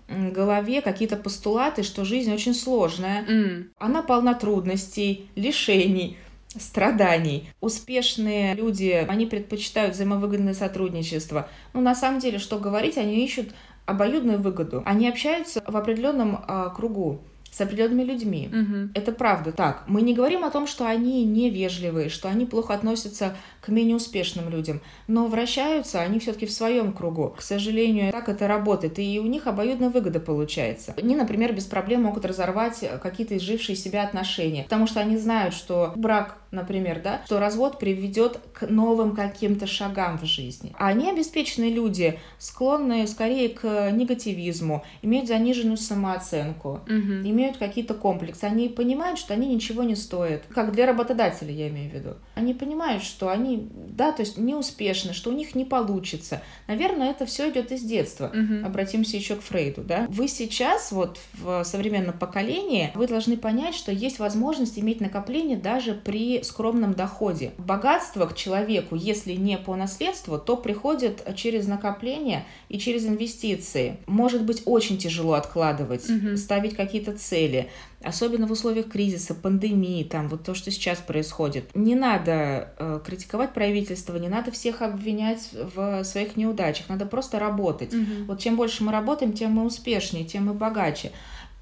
[0.08, 3.64] голове какие-то постулаты, что жизнь очень сложная, mm.
[3.78, 6.18] она полна трудностей, лишений,
[6.58, 7.48] страданий.
[7.60, 11.48] Успешные люди, они предпочитают взаимовыгодное сотрудничество.
[11.72, 13.48] Но на самом деле, что говорить, они ищут
[13.86, 14.82] обоюдную выгоду.
[14.86, 17.20] Они общаются в определенном э, кругу
[17.55, 18.48] с определенными людьми.
[18.48, 18.90] Угу.
[18.94, 19.52] Это правда.
[19.52, 23.94] Так, мы не говорим о том, что они невежливые, что они плохо относятся к менее
[23.94, 27.34] успешным людям, но вращаются они все-таки в своем кругу.
[27.36, 30.94] К сожалению, так это работает, и у них обоюдная выгода получается.
[30.98, 35.92] Они, например, без проблем могут разорвать какие-то изжившие себя отношения, потому что они знают, что
[35.94, 40.74] брак например, да, что развод приведет к новым каким-то шагам в жизни.
[40.78, 46.92] А они обеспеченные люди, склонны скорее к негативизму, имеют заниженную самооценку, угу.
[47.24, 48.44] имеют какие-то комплексы.
[48.44, 50.42] Они понимают, что они ничего не стоят.
[50.55, 52.11] Как для работодателя, я имею в виду.
[52.34, 56.42] Они понимают, что они, да, то есть неуспешны, что у них не получится.
[56.68, 58.26] Наверное, это все идет из детства.
[58.26, 58.66] Угу.
[58.66, 60.07] Обратимся еще к Фрейду, да.
[60.09, 65.94] Вы сейчас, вот в современном поколении, вы должны понять, что есть возможность иметь накопление даже
[65.94, 67.53] при скромном доходе.
[67.59, 73.99] Богатство к человеку, если не по наследству, то приходит через накопление и через инвестиции.
[74.07, 76.36] Может быть очень тяжело откладывать, угу.
[76.36, 77.70] ставить какие-то цели,
[78.03, 81.74] особенно в условиях кризиса, пандемии, там вот то, что сейчас происходит.
[81.74, 87.92] Не надо э, критиковать правительство, не надо всех обвинять в своих неудачах, надо просто работать.
[87.95, 88.24] Угу.
[88.28, 91.12] Вот чем больше мы работаем, тем мы успешнее, тем мы богаче.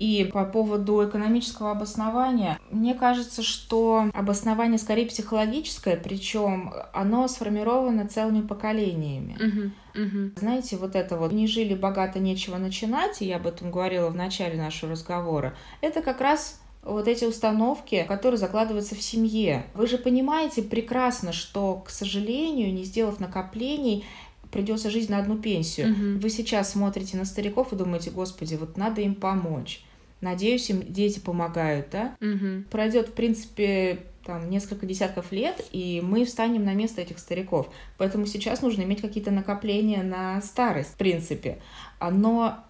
[0.03, 8.41] И по поводу экономического обоснования, мне кажется, что обоснование скорее психологическое, причем оно сформировано целыми
[8.45, 9.37] поколениями.
[9.37, 10.31] Угу, угу.
[10.35, 14.61] Знаете, вот это вот «не жили богато, нечего начинать», я об этом говорила в начале
[14.61, 19.67] нашего разговора, это как раз вот эти установки, которые закладываются в семье.
[19.73, 24.05] Вы же понимаете прекрасно, что, к сожалению, не сделав накоплений,
[24.51, 25.93] придется жить на одну пенсию.
[25.93, 26.23] Угу.
[26.23, 29.85] Вы сейчас смотрите на стариков и думаете, господи, вот надо им помочь.
[30.23, 32.17] Надеюсь, им дети помогают, да?
[32.21, 32.71] Угу.
[32.71, 37.69] Пройдет, в принципе, там несколько десятков лет, и мы встанем на место этих стариков.
[37.99, 41.59] Поэтому сейчас нужно иметь какие-то накопления на старость, в принципе.
[42.01, 42.65] Но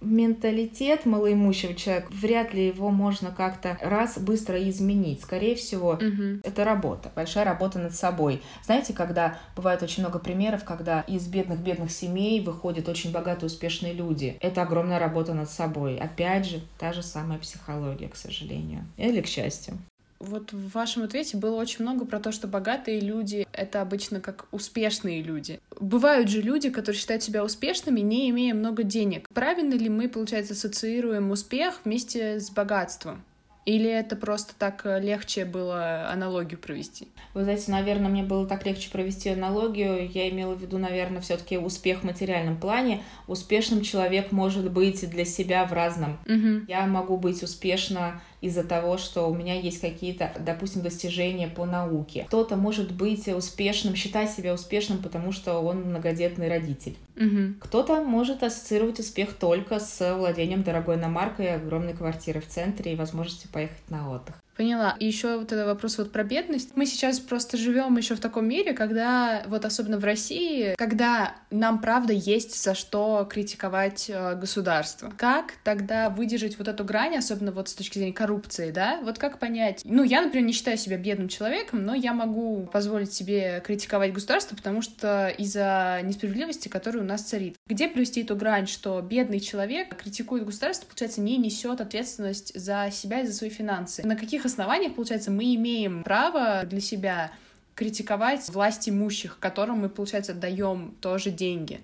[0.00, 5.22] менталитет малоимущего человека, вряд ли его можно как-то раз быстро изменить.
[5.22, 6.40] Скорее всего, угу.
[6.44, 8.42] это работа, большая работа над собой.
[8.64, 14.36] Знаете, когда бывает очень много примеров, когда из бедных-бедных семей выходят очень богатые, успешные люди.
[14.40, 15.98] Это огромная работа над собой.
[15.98, 18.86] Опять же, та же самая психология, к сожалению.
[18.96, 19.78] Или к счастью.
[20.20, 24.46] Вот в вашем ответе было очень много про то, что богатые люди— это обычно как
[24.50, 25.60] успешные люди.
[25.80, 29.28] Бывают же люди, которые считают себя успешными, не имея много денег.
[29.32, 33.22] Правильно ли мы, получается, ассоциируем успех вместе с богатством?
[33.68, 37.06] Или это просто так э, легче было аналогию провести?
[37.34, 40.10] Вы знаете, наверное, мне было так легче провести аналогию.
[40.10, 43.02] Я имела в виду, наверное, все-таки успех в материальном плане.
[43.26, 46.18] Успешным человек может быть для себя в разном.
[46.24, 46.64] Угу.
[46.66, 52.24] Я могу быть успешна из-за того, что у меня есть какие-то, допустим, достижения по науке.
[52.28, 56.96] Кто-то может быть успешным, считать себя успешным, потому что он многодетный родитель.
[57.16, 57.54] Угу.
[57.60, 63.50] Кто-то может ассоциировать успех только с владением дорогой иномаркой, огромной квартиры в центре и возможностью
[63.50, 64.36] поехать на отдых.
[64.58, 64.96] Поняла.
[64.98, 66.72] И еще вот этот вопрос вот про бедность.
[66.74, 71.80] Мы сейчас просто живем еще в таком мире, когда, вот особенно в России, когда нам
[71.80, 75.12] правда есть за что критиковать э, государство.
[75.16, 78.98] Как тогда выдержать вот эту грань, особенно вот с точки зрения коррупции, да?
[79.04, 79.82] Вот как понять?
[79.84, 84.56] Ну, я, например, не считаю себя бедным человеком, но я могу позволить себе критиковать государство,
[84.56, 87.54] потому что из-за несправедливости, которая у нас царит.
[87.68, 93.20] Где провести эту грань, что бедный человек критикует государство, получается, не несет ответственность за себя
[93.20, 94.04] и за свои финансы?
[94.04, 97.32] На каких основаниях, получается, мы имеем право для себя
[97.74, 101.80] критиковать власть имущих, которым мы, получается, даем тоже деньги.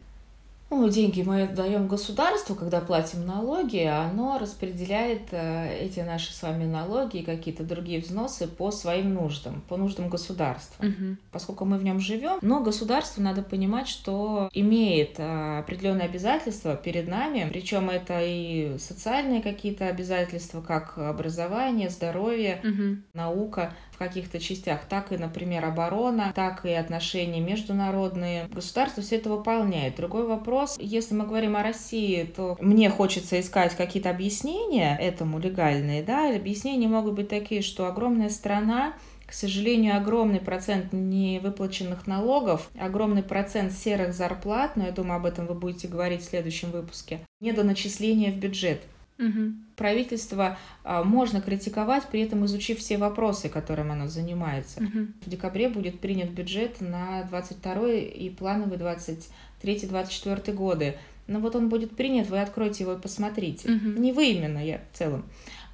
[0.70, 6.42] Ну, деньги мы даем государству, когда платим налоги, а оно распределяет э, эти наши с
[6.42, 10.84] вами налоги и какие-то другие взносы по своим нуждам, по нуждам государства.
[10.84, 11.16] Угу.
[11.30, 17.08] Поскольку мы в нем живем, но государство надо понимать, что имеет э, определенные обязательства перед
[17.08, 23.02] нами, причем это и социальные какие-то обязательства, как образование, здоровье, угу.
[23.12, 23.74] наука.
[23.94, 28.48] В каких-то частях, так и, например, оборона, так и отношения международные.
[28.48, 29.96] Государство все это выполняет.
[29.96, 36.02] Другой вопрос, если мы говорим о России, то мне хочется искать какие-то объяснения этому легальные,
[36.02, 38.94] да, объяснения могут быть такие, что огромная страна
[39.26, 45.46] к сожалению, огромный процент невыплаченных налогов, огромный процент серых зарплат, но я думаю, об этом
[45.46, 48.82] вы будете говорить в следующем выпуске, недоначисления в бюджет.
[49.18, 49.54] Угу.
[49.76, 54.82] Правительство а, можно критиковать, при этом изучив все вопросы, которым оно занимается.
[54.82, 55.06] Угу.
[55.26, 60.96] В декабре будет принят бюджет на 22 и плановый 23-24 годы.
[61.26, 63.70] Но вот он будет принят, вы откройте его и посмотрите.
[63.70, 64.00] Угу.
[64.00, 65.24] Не вы именно, я в целом.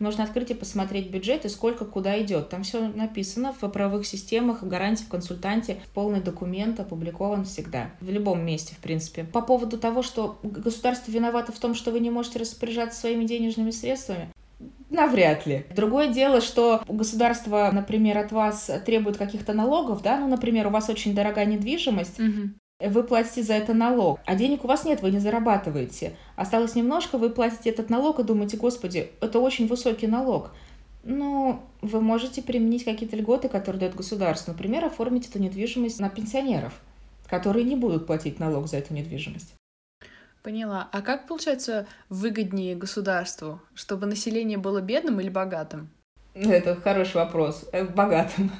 [0.01, 2.49] Можно открыть и посмотреть бюджет и сколько куда идет.
[2.49, 5.81] Там все написано в правовых системах, в гарантии, в консультанте.
[5.95, 7.91] Полный документ опубликован всегда.
[8.01, 9.25] В любом месте, в принципе.
[9.25, 13.71] По поводу того, что государство виновато в том, что вы не можете распоряжаться своими денежными
[13.71, 14.33] средствами,
[14.91, 15.65] Навряд ли.
[15.75, 20.89] Другое дело, что государство, например, от вас требует каких-то налогов, да, ну, например, у вас
[20.91, 22.51] очень дорогая недвижимость, угу
[22.89, 26.17] вы платите за это налог, а денег у вас нет, вы не зарабатываете.
[26.37, 30.53] Осталось немножко, вы платите этот налог и думаете, господи, это очень высокий налог.
[31.03, 34.53] Ну, вы можете применить какие-то льготы, которые дает государство.
[34.53, 36.75] Например, оформить эту недвижимость на пенсионеров,
[37.27, 39.55] которые не будут платить налог за эту недвижимость.
[40.43, 40.89] Поняла.
[40.93, 45.91] А как, получается, выгоднее государству, чтобы население было бедным или богатым?
[46.35, 47.69] Это хороший вопрос.
[47.73, 48.51] Э, богатым.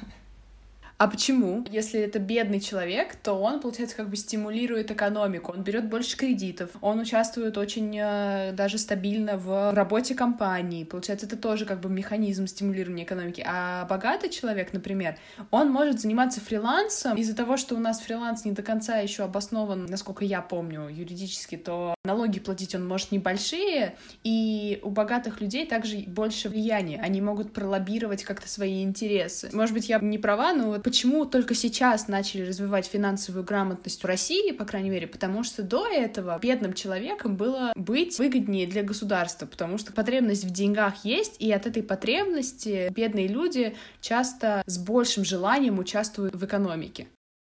[1.01, 1.65] А почему?
[1.71, 5.51] Если это бедный человек, то он, получается, как бы стимулирует экономику.
[5.51, 10.83] Он берет больше кредитов, он участвует очень э, даже стабильно в работе компании.
[10.83, 13.43] Получается, это тоже как бы механизм стимулирования экономики.
[13.43, 15.17] А богатый человек, например,
[15.49, 17.17] он может заниматься фрилансом.
[17.17, 21.57] Из-за того, что у нас фриланс не до конца еще обоснован, насколько я помню, юридически,
[21.57, 27.01] то налоги платить он может небольшие, и у богатых людей также больше влияния.
[27.01, 29.49] Они могут пролоббировать как-то свои интересы.
[29.51, 34.05] Может быть, я не права, но вот почему только сейчас начали развивать финансовую грамотность в
[34.05, 39.45] России, по крайней мере, потому что до этого бедным человеком было быть выгоднее для государства,
[39.45, 45.23] потому что потребность в деньгах есть, и от этой потребности бедные люди часто с большим
[45.23, 47.07] желанием участвуют в экономике.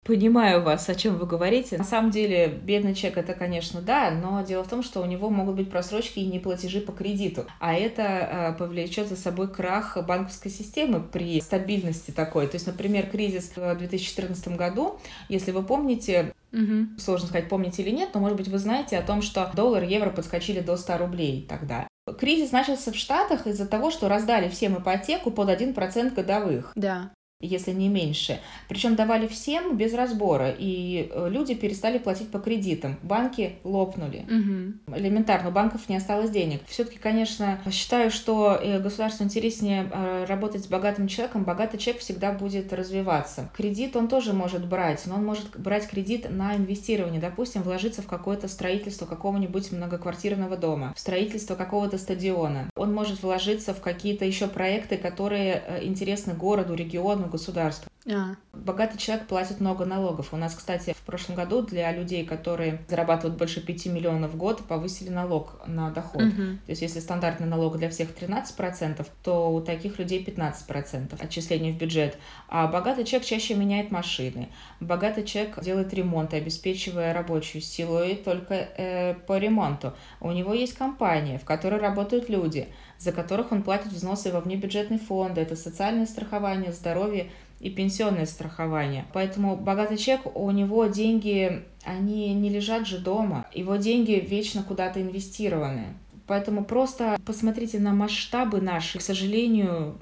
[0.05, 1.79] Понимаю вас, о чем вы говорите.
[1.79, 5.31] На самом деле, бедный человек это, конечно, да, но дело в том, что у него
[5.31, 7.45] могут быть просрочки и неплатежи по кредиту.
[7.61, 12.49] А это э, повлечет за собой крах банковской системы при стабильности такой.
[12.49, 14.99] То есть, например, кризис в 2014 году,
[15.29, 16.99] если вы помните, Угу.
[16.99, 19.87] Сложно сказать, помните или нет, но, может быть, вы знаете о том, что доллар и
[19.87, 21.89] евро подскочили до 100 рублей тогда.
[22.19, 26.73] Кризис начался в Штатах из-за того, что раздали всем ипотеку под 1% годовых.
[26.75, 27.11] Да
[27.43, 28.41] если не меньше.
[28.69, 32.97] Причем давали всем без разбора, и э, люди перестали платить по кредитам.
[33.03, 34.25] Банки лопнули.
[34.29, 34.97] Угу.
[34.97, 36.61] Элементарно, у банков не осталось денег.
[36.67, 41.45] Все-таки, конечно, считаю, что э, государству интереснее э, работать с богатым человеком.
[41.45, 43.51] Богатый человек всегда будет развиваться.
[43.57, 47.21] Кредит он тоже может брать, но он может брать кредит на инвестирование.
[47.21, 52.71] Допустим, вложиться в какое-то строительство какого-нибудь многоквартирного дома, в строительство какого-то стадиона.
[52.77, 57.91] Он может вложиться в какие-то еще проекты, которые интересны городу, региону, государства.
[58.11, 58.35] А.
[58.53, 60.33] Богатый человек платит много налогов.
[60.33, 64.67] У нас, кстати, в прошлом году для людей, которые зарабатывают больше 5 миллионов в год,
[64.67, 66.23] повысили налог на доход.
[66.23, 66.43] Угу.
[66.67, 71.77] То есть если стандартный налог для всех 13%, то у таких людей 15% отчисления в
[71.77, 72.19] бюджет.
[72.49, 74.49] А богатый человек чаще меняет машины.
[74.81, 79.95] Богатый человек делает ремонт, обеспечивая рабочую силу и только э, по ремонту.
[80.21, 82.69] У него есть компания, в которой работают люди,
[83.03, 85.37] за которых он платит взносы во внебюджетный фонд.
[85.37, 89.07] Это социальное страхование, здоровье и пенсионное страхование.
[89.13, 93.45] Поэтому богатый человек, у него деньги, они не лежат же дома.
[93.53, 95.87] Его деньги вечно куда-то инвестированы.
[96.29, 98.99] Поэтому просто посмотрите на масштабы наши.
[98.99, 99.99] К сожалению,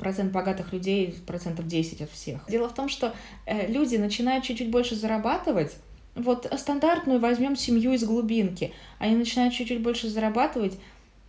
[0.00, 2.46] процент богатых людей процентов 10 от всех.
[2.48, 3.12] Дело в том, что
[3.44, 5.76] э, люди начинают чуть-чуть больше зарабатывать,
[6.14, 8.72] вот стандартную возьмем семью из глубинки.
[8.98, 10.78] Они начинают чуть-чуть больше зарабатывать.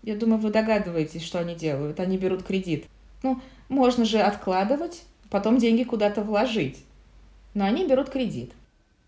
[0.03, 1.99] Я думаю, вы догадываетесь, что они делают.
[1.99, 2.85] Они берут кредит.
[3.23, 6.83] Ну, можно же откладывать, потом деньги куда-то вложить.
[7.53, 8.53] Но они берут кредит.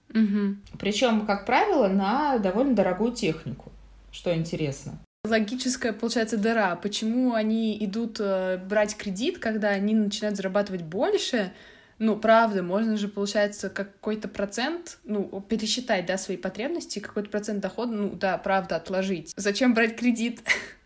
[0.09, 0.77] Угу.
[0.79, 3.71] Причем, как правило, на довольно дорогую технику,
[4.11, 4.99] что интересно.
[5.23, 6.75] Логическая, получается, дыра.
[6.75, 11.53] Почему они идут э, брать кредит, когда они начинают зарабатывать больше?
[11.99, 17.91] Ну, правда, можно же, получается, какой-то процент, ну, пересчитать, да, свои потребности, какой-то процент дохода,
[17.91, 19.31] ну, да, правда, отложить.
[19.37, 20.41] Зачем брать кредит?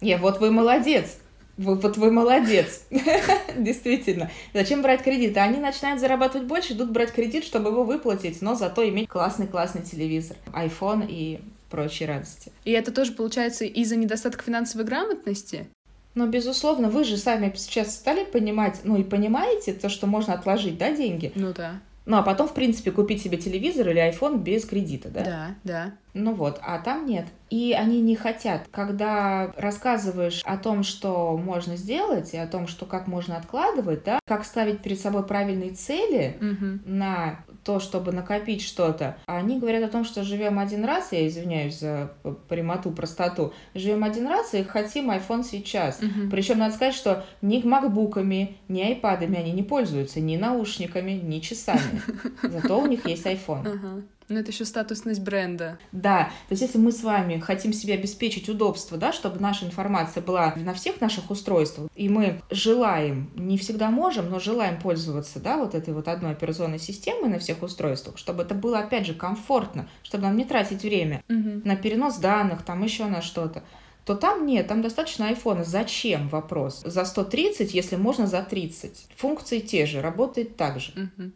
[0.00, 1.18] Не, вот вы молодец.
[1.56, 2.82] Вы, вот вы молодец.
[3.56, 4.30] Действительно.
[4.52, 5.36] Зачем брать кредит?
[5.36, 10.36] Они начинают зарабатывать больше, идут брать кредит, чтобы его выплатить, но зато иметь классный-классный телевизор,
[10.52, 11.40] iPhone и
[11.70, 12.50] прочие радости.
[12.64, 15.68] И это тоже получается из-за недостатка финансовой грамотности?
[16.14, 20.78] Но, безусловно, вы же сами сейчас стали понимать, ну и понимаете то, что можно отложить,
[20.78, 21.32] да, деньги?
[21.34, 21.80] Ну да.
[22.06, 25.24] Ну, а потом, в принципе, купить себе телевизор или iPhone без кредита, да?
[25.24, 25.94] Да, да.
[26.14, 27.26] Ну вот, а там нет.
[27.50, 28.66] И они не хотят.
[28.72, 34.18] Когда рассказываешь о том, что можно сделать, и о том, что как можно откладывать, да,
[34.26, 36.82] как ставить перед собой правильные цели Мгм.
[36.84, 41.78] на то, чтобы накопить что-то, они говорят о том, что живем один раз, я извиняюсь
[41.78, 42.12] за
[42.48, 46.00] прямоту, простоту, живем один раз и хотим iPhone сейчас.
[46.00, 46.30] Мгм.
[46.30, 52.02] Причем надо сказать, что ни макбуками, ни айпадами они не пользуются, ни наушниками, ни часами.
[52.42, 54.04] Зато у них есть iPhone.
[54.28, 55.78] Ну, это еще статусность бренда.
[55.92, 60.22] Да, то есть если мы с вами хотим себе обеспечить удобство, да, чтобы наша информация
[60.22, 65.58] была на всех наших устройствах, и мы желаем, не всегда можем, но желаем пользоваться, да,
[65.58, 69.88] вот этой вот одной операционной системой на всех устройствах, чтобы это было, опять же, комфортно,
[70.02, 71.62] чтобы нам не тратить время Мгм.
[71.64, 73.62] на перенос данных, там еще на что-то,
[74.04, 75.64] то там нет, там достаточно айфона.
[75.64, 76.82] Зачем вопрос?
[76.84, 79.06] За 130, если можно за 30.
[79.16, 80.92] Функции те же, работает так же.
[80.94, 81.32] Мгм.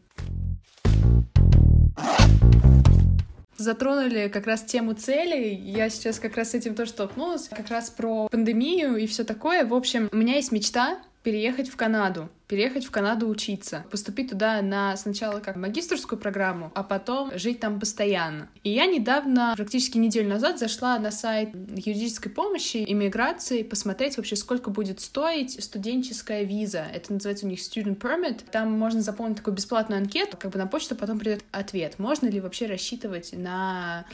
[3.58, 5.54] Затронули как раз тему целей.
[5.54, 7.48] Я сейчас как раз с этим тоже столкнулась.
[7.48, 9.66] Как раз про пандемию и все такое.
[9.66, 12.28] В общем, у меня есть мечта переехать в Канаду.
[12.48, 13.84] Переехать в Канаду учиться.
[13.90, 18.48] Поступить туда на сначала как магистрскую программу, а потом жить там постоянно.
[18.64, 24.70] И я недавно, практически неделю назад, зашла на сайт юридической помощи, иммиграции, посмотреть вообще, сколько
[24.70, 26.86] будет стоить студенческая виза.
[26.94, 28.40] Это называется у них Student Permit.
[28.50, 31.98] Там можно заполнить такую бесплатную анкету, как бы на почту потом придет ответ.
[31.98, 34.06] Можно ли вообще рассчитывать на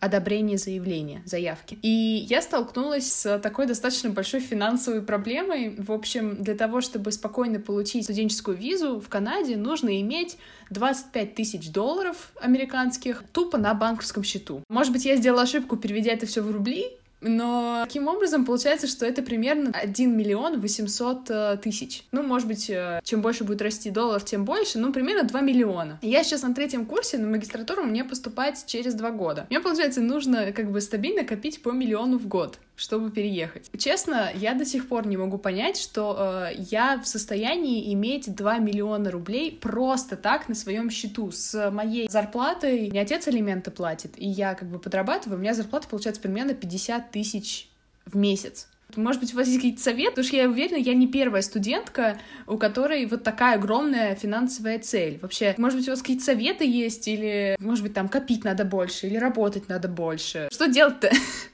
[0.00, 1.78] одобрение заявления, заявки.
[1.82, 1.88] И
[2.28, 5.76] я столкнулась с такой достаточно большой финансовой проблемой.
[5.76, 10.38] В общем, для того, чтобы спокойно получить студенческую визу в Канаде, нужно иметь
[10.70, 14.62] 25 тысяч долларов американских тупо на банковском счету.
[14.68, 19.06] Может быть, я сделала ошибку, переведя это все в рубли, но таким образом получается, что
[19.06, 22.02] это примерно 1 миллион 800 э, тысяч.
[22.10, 25.98] Ну, может быть, э, чем больше будет расти доллар, тем больше, ну, примерно 2 миллиона.
[26.02, 29.46] Я сейчас на третьем курсе, на магистратуру мне поступать через 2 года.
[29.50, 33.70] Мне, получается, нужно как бы стабильно копить по миллиону в год чтобы переехать.
[33.78, 38.58] Честно, я до сих пор не могу понять, что э, я в состоянии иметь 2
[38.58, 41.30] миллиона рублей просто так на своем счету.
[41.30, 45.86] С моей зарплатой не отец алименты платит, и я как бы подрабатываю, у меня зарплата
[45.86, 47.68] получается примерно 50 тысяч
[48.04, 48.66] в месяц.
[48.96, 50.10] Может быть, у вас есть какие-то советы?
[50.10, 55.18] Потому что я уверена, я не первая студентка, у которой вот такая огромная финансовая цель.
[55.22, 57.08] Вообще, может быть, у вас какие-то советы есть?
[57.08, 59.06] Или, может быть, там копить надо больше?
[59.06, 60.48] Или работать надо больше?
[60.52, 61.10] Что делать-то?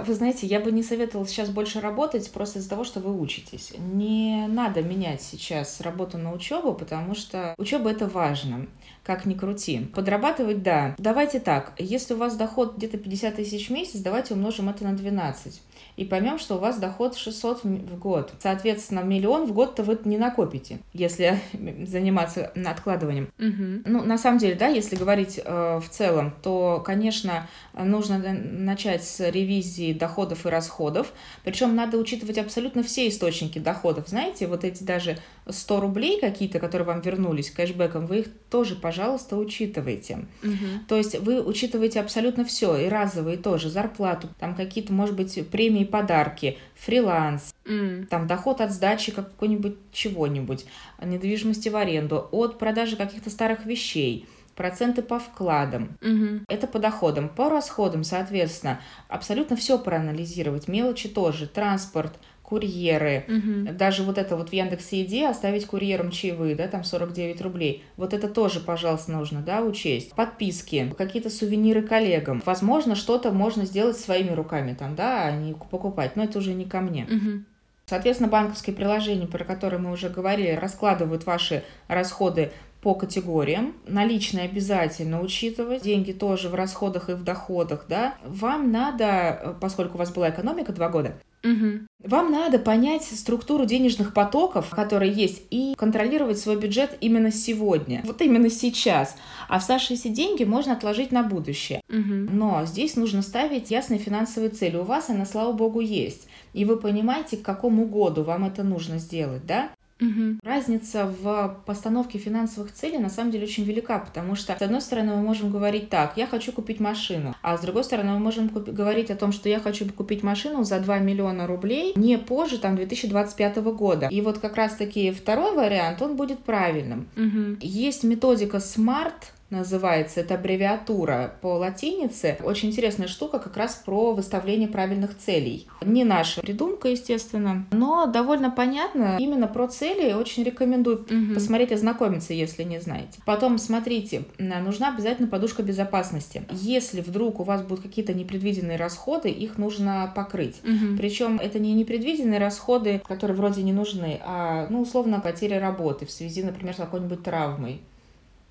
[0.00, 3.72] Вы знаете, я бы не советовала сейчас больше работать просто из-за того, что вы учитесь.
[3.78, 8.66] Не надо менять сейчас работу на учебу, потому что учеба это важно,
[9.04, 9.86] как ни крути.
[9.94, 10.96] Подрабатывать, да.
[10.98, 14.96] Давайте так, если у вас доход где-то 50 тысяч в месяц, давайте умножим это на
[14.96, 15.62] 12
[15.96, 18.32] и поймем, что у вас доход 600 в год.
[18.40, 21.38] Соответственно, миллион в год-то вы не накопите, если
[21.86, 23.30] заниматься откладыванием.
[23.38, 23.90] Угу.
[23.90, 29.30] Ну, на самом деле, да, если говорить э, в целом, то, конечно, нужно начать с
[29.30, 31.12] ревизии доходов и расходов.
[31.44, 34.08] Причем надо учитывать абсолютно все источники доходов.
[34.08, 35.18] Знаете, вот эти даже
[35.48, 40.26] 100 рублей какие-то, которые вам вернулись кэшбэком, вы их тоже, пожалуйста, учитывайте.
[40.42, 40.86] Угу.
[40.88, 45.83] То есть вы учитываете абсолютно все, и разовые тоже, зарплату, там какие-то, может быть, премии,
[45.84, 48.06] подарки, фриланс, Mm.
[48.06, 50.66] там доход от сдачи какой-нибудь чего-нибудь,
[51.02, 55.96] недвижимости в аренду, от продажи каких-то старых вещей, проценты по вкладам.
[56.02, 56.44] Угу.
[56.48, 57.28] Это по доходам.
[57.28, 60.68] По расходам, соответственно, абсолютно все проанализировать.
[60.68, 61.46] Мелочи тоже.
[61.46, 63.24] Транспорт, курьеры.
[63.26, 63.76] Угу.
[63.76, 67.82] Даже вот это вот в Яндекс.Еде оставить курьерам чаевые, да, там 49 рублей.
[67.96, 70.12] Вот это тоже, пожалуйста, нужно, да, учесть.
[70.12, 72.42] Подписки, какие-то сувениры коллегам.
[72.44, 76.16] Возможно, что-то можно сделать своими руками там, да, а не покупать.
[76.16, 77.04] Но это уже не ко мне.
[77.04, 77.44] Угу.
[77.86, 83.74] Соответственно, банковские приложения, про которые мы уже говорили, раскладывают ваши расходы по категориям.
[83.86, 85.82] Наличные обязательно учитывать.
[85.82, 88.16] Деньги тоже в расходах и в доходах, да.
[88.26, 91.14] Вам надо, поскольку у вас была экономика два года,
[91.44, 92.08] Угу.
[92.08, 98.22] вам надо понять структуру денежных потоков, которые есть, и контролировать свой бюджет именно сегодня, вот
[98.22, 99.14] именно сейчас.
[99.48, 101.80] А оставшиеся деньги можно отложить на будущее.
[101.88, 102.32] Угу.
[102.32, 104.76] Но здесь нужно ставить ясные финансовые цели.
[104.76, 106.26] У вас она, слава богу, есть.
[106.54, 109.70] И вы понимаете, к какому году вам это нужно сделать, да?
[110.04, 110.38] Угу.
[110.42, 115.14] Разница в постановке финансовых целей на самом деле очень велика, потому что, с одной стороны,
[115.16, 119.10] мы можем говорить так, я хочу купить машину, а с другой стороны, мы можем говорить
[119.10, 123.56] о том, что я хочу купить машину за 2 миллиона рублей не позже там 2025
[123.56, 124.08] года.
[124.10, 127.08] И вот как раз-таки второй вариант, он будет правильным.
[127.16, 127.58] Угу.
[127.60, 129.12] Есть методика SMART,
[129.50, 130.20] называется.
[130.20, 132.38] Это аббревиатура по латинице.
[132.42, 135.68] Очень интересная штука как раз про выставление правильных целей.
[135.82, 139.16] Не наша придумка, естественно, но довольно понятно.
[139.18, 141.34] Именно про цели очень рекомендую угу.
[141.34, 143.20] посмотреть, ознакомиться, если не знаете.
[143.24, 146.42] Потом, смотрите, нужна обязательно подушка безопасности.
[146.50, 150.60] Если вдруг у вас будут какие-то непредвиденные расходы, их нужно покрыть.
[150.64, 150.96] Угу.
[150.96, 156.10] Причем это не непредвиденные расходы, которые вроде не нужны, а, ну, условно, потеря работы в
[156.10, 157.80] связи, например, с какой-нибудь травмой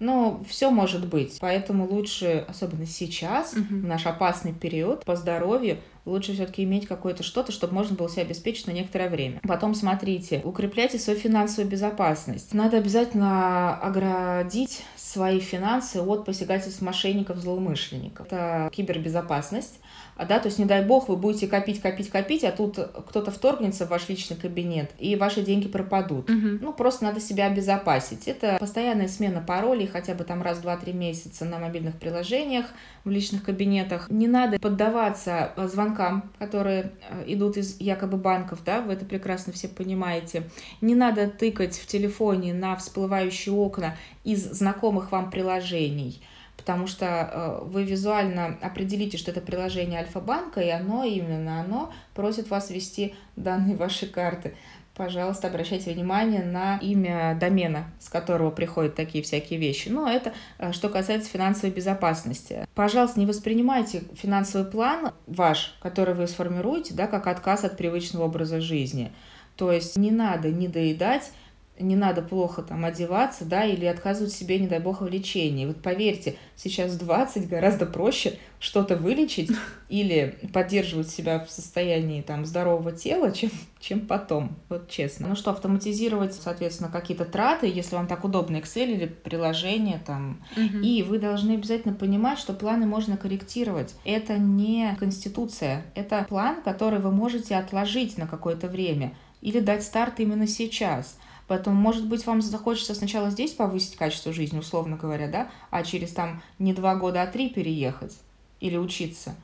[0.04, 1.38] но все может быть.
[1.40, 3.64] Поэтому лучше, особенно сейчас, угу.
[3.64, 8.24] в наш опасный период по здоровью, лучше все-таки иметь какое-то что-то, чтобы можно было себя
[8.24, 9.40] обеспечить на некоторое время.
[9.48, 12.54] Потом смотрите, укрепляйте свою финансовую безопасность.
[12.54, 18.28] Надо обязательно оградить свои финансы от посягательств мошенников, злоумышленников.
[18.28, 19.80] Это кибербезопасность.
[20.16, 22.78] А, да, то есть, не дай бог, вы будете копить, копить, копить, а тут
[23.08, 26.30] кто-то вторгнется в ваш личный кабинет, и ваши деньги пропадут.
[26.30, 26.60] Угу.
[26.62, 28.28] Ну, просто надо себя обезопасить.
[28.28, 32.68] Это постоянная смена паролей, хотя бы там раз, два, три месяца на мобильных приложениях,
[33.04, 34.10] в личных кабинетах.
[34.10, 35.93] Не надо поддаваться звонкам,
[36.40, 40.44] которые э, идут из якобы банков, да, вы это прекрасно все понимаете.
[40.82, 46.22] Не надо тыкать в телефоне на всплывающие окна из знакомых вам приложений
[46.56, 52.50] потому что э, вы визуально определите, что это приложение Альфа-банка, и оно, именно оно, просит
[52.50, 54.56] вас ввести данные вашей карты.
[54.96, 59.90] Пожалуйста, обращайте внимание на имя домена, с которого приходят такие всякие вещи.
[59.90, 62.68] Но это э, что касается финансовой безопасности.
[62.76, 68.62] Пожалуйста, не воспринимайте финансовый план ваш, который вы сформируете, да, как отказ от привычного образа
[68.62, 69.12] жизни.
[69.56, 71.32] То есть не надо не доедать
[71.80, 75.66] не надо плохо там одеваться, да, или отказывать себе, не дай бог, в лечении.
[75.66, 79.52] Вот поверьте, сейчас 20 гораздо проще что-то вылечить
[79.90, 83.50] или поддерживать себя в состоянии там здорового тела, чем,
[83.80, 85.28] чем потом, вот честно.
[85.30, 90.44] Ну что, автоматизировать, соответственно, какие-то траты, если вам так удобно Excel или приложение там.
[90.56, 90.84] Угу.
[90.84, 93.96] И вы должны обязательно понимать, что планы можно корректировать.
[94.06, 100.20] Это не конституция, это план, который вы можете отложить на какое-то время или дать старт
[100.20, 101.18] именно сейчас.
[101.48, 106.12] Поэтому, может быть, вам захочется сначала здесь повысить качество жизни, условно говоря, да, а через
[106.12, 108.18] там не два года, а три переехать
[108.60, 109.36] или учиться.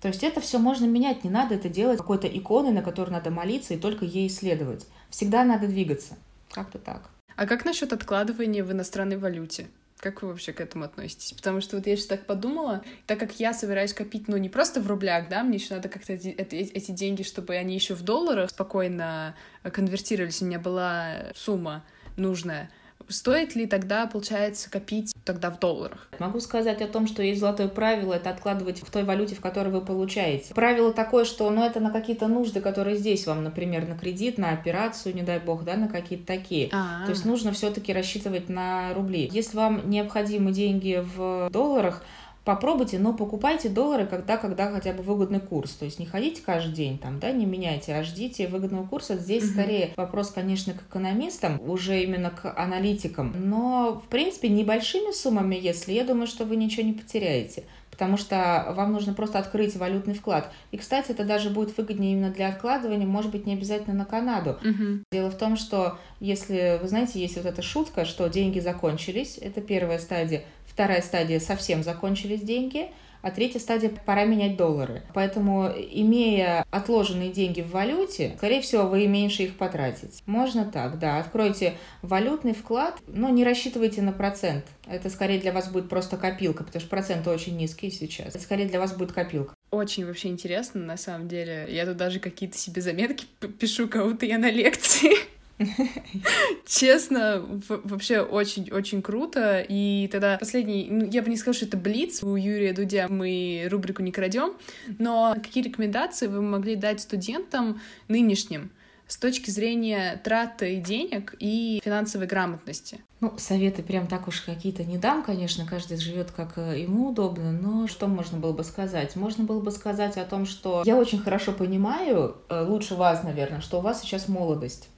[0.00, 3.30] То есть это все можно менять, не надо это делать какой-то иконой, на которую надо
[3.30, 4.86] молиться и только ей исследовать.
[5.08, 6.16] Всегда надо двигаться.
[6.50, 7.10] Как-то так.
[7.36, 9.68] А как насчет откладывания в иностранной валюте?
[9.98, 11.32] Как вы вообще к этому относитесь?
[11.32, 14.80] Потому что вот я сейчас так подумала, так как я собираюсь копить, ну, не просто
[14.80, 18.50] в рублях, да, мне еще надо как-то эти, эти деньги, чтобы они еще в долларах
[18.50, 21.84] спокойно конвертировались, у меня была сумма
[22.16, 22.70] нужная.
[23.08, 26.08] Стоит ли тогда, получается, копить тогда в долларах?
[26.18, 29.68] Могу сказать о том, что есть золотое правило, это откладывать в той валюте, в которой
[29.68, 30.54] вы получаете.
[30.54, 34.50] Правило такое, что, ну, это на какие-то нужды, которые здесь вам, например, на кредит, на
[34.50, 36.68] операцию, не дай бог, да, на какие-то такие.
[36.72, 37.06] А-а-а.
[37.06, 39.28] То есть нужно все-таки рассчитывать на рубли.
[39.32, 42.02] Если вам необходимы деньги в долларах,
[42.46, 45.72] попробуйте, но покупайте доллары, когда, когда хотя бы выгодный курс.
[45.72, 49.16] То есть не ходите каждый день там, да, не меняйте, а ждите выгодного курса.
[49.16, 49.52] Здесь угу.
[49.52, 53.34] скорее вопрос, конечно, к экономистам, уже именно к аналитикам.
[53.36, 57.64] Но, в принципе, небольшими суммами, если, я думаю, что вы ничего не потеряете
[57.96, 60.52] потому что вам нужно просто открыть валютный вклад.
[60.70, 64.58] И, кстати, это даже будет выгоднее именно для откладывания, может быть, не обязательно на Канаду.
[64.60, 65.04] Угу.
[65.10, 69.62] Дело в том, что если, вы знаете, есть вот эта шутка, что деньги закончились, это
[69.62, 70.44] первая стадия,
[70.76, 72.90] Вторая стадия совсем закончились деньги,
[73.22, 75.04] а третья стадия пора менять доллары.
[75.14, 80.22] Поэтому, имея отложенные деньги в валюте, скорее всего, вы меньше их потратите.
[80.26, 81.18] Можно так, да.
[81.18, 84.66] Откройте валютный вклад, но не рассчитывайте на процент.
[84.86, 88.34] Это скорее для вас будет просто копилка, потому что проценты очень низкие сейчас.
[88.34, 89.54] Это скорее для вас будет копилка.
[89.70, 91.66] Очень вообще интересно, на самом деле.
[91.70, 93.24] Я тут даже какие-то себе заметки
[93.58, 95.12] пишу, кого-то я на лекции.
[96.66, 99.64] Честно, вообще очень-очень круто.
[99.66, 102.22] И тогда последний, ну, я бы не сказала, что это блиц.
[102.22, 104.54] У Юрия Дудя мы рубрику не крадем.
[104.98, 108.70] Но какие рекомендации вы могли дать студентам нынешним
[109.06, 113.00] с точки зрения траты денег и финансовой грамотности?
[113.20, 117.52] Ну, советы прям так уж какие-то не дам, конечно, каждый живет как э, ему удобно,
[117.52, 119.16] но что можно было бы сказать?
[119.16, 123.60] Можно было бы сказать о том, что я очень хорошо понимаю, э, лучше вас, наверное,
[123.60, 124.88] что у вас сейчас молодость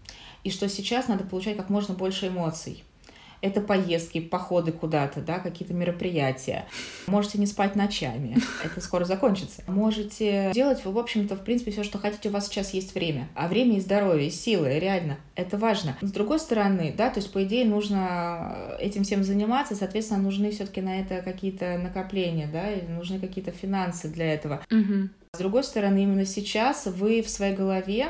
[0.45, 2.85] и что сейчас надо получать как можно больше эмоций.
[3.41, 6.67] Это поездки, походы куда-то, да, какие-то мероприятия.
[7.07, 9.63] Можете не спать ночами, это скоро закончится.
[9.69, 13.29] Можете делать, в общем-то, в принципе, все, что хотите, у вас сейчас есть время.
[13.37, 15.97] А время и здоровье, и силы, реально, это важно.
[16.01, 20.81] С другой стороны, да, то есть, по идее, нужно этим всем заниматься, соответственно, нужны все-таки
[20.81, 24.63] на это какие-то накопления, да, или нужны какие-то финансы для этого.
[24.69, 25.11] Угу.
[25.35, 28.09] С другой стороны, именно сейчас вы в своей голове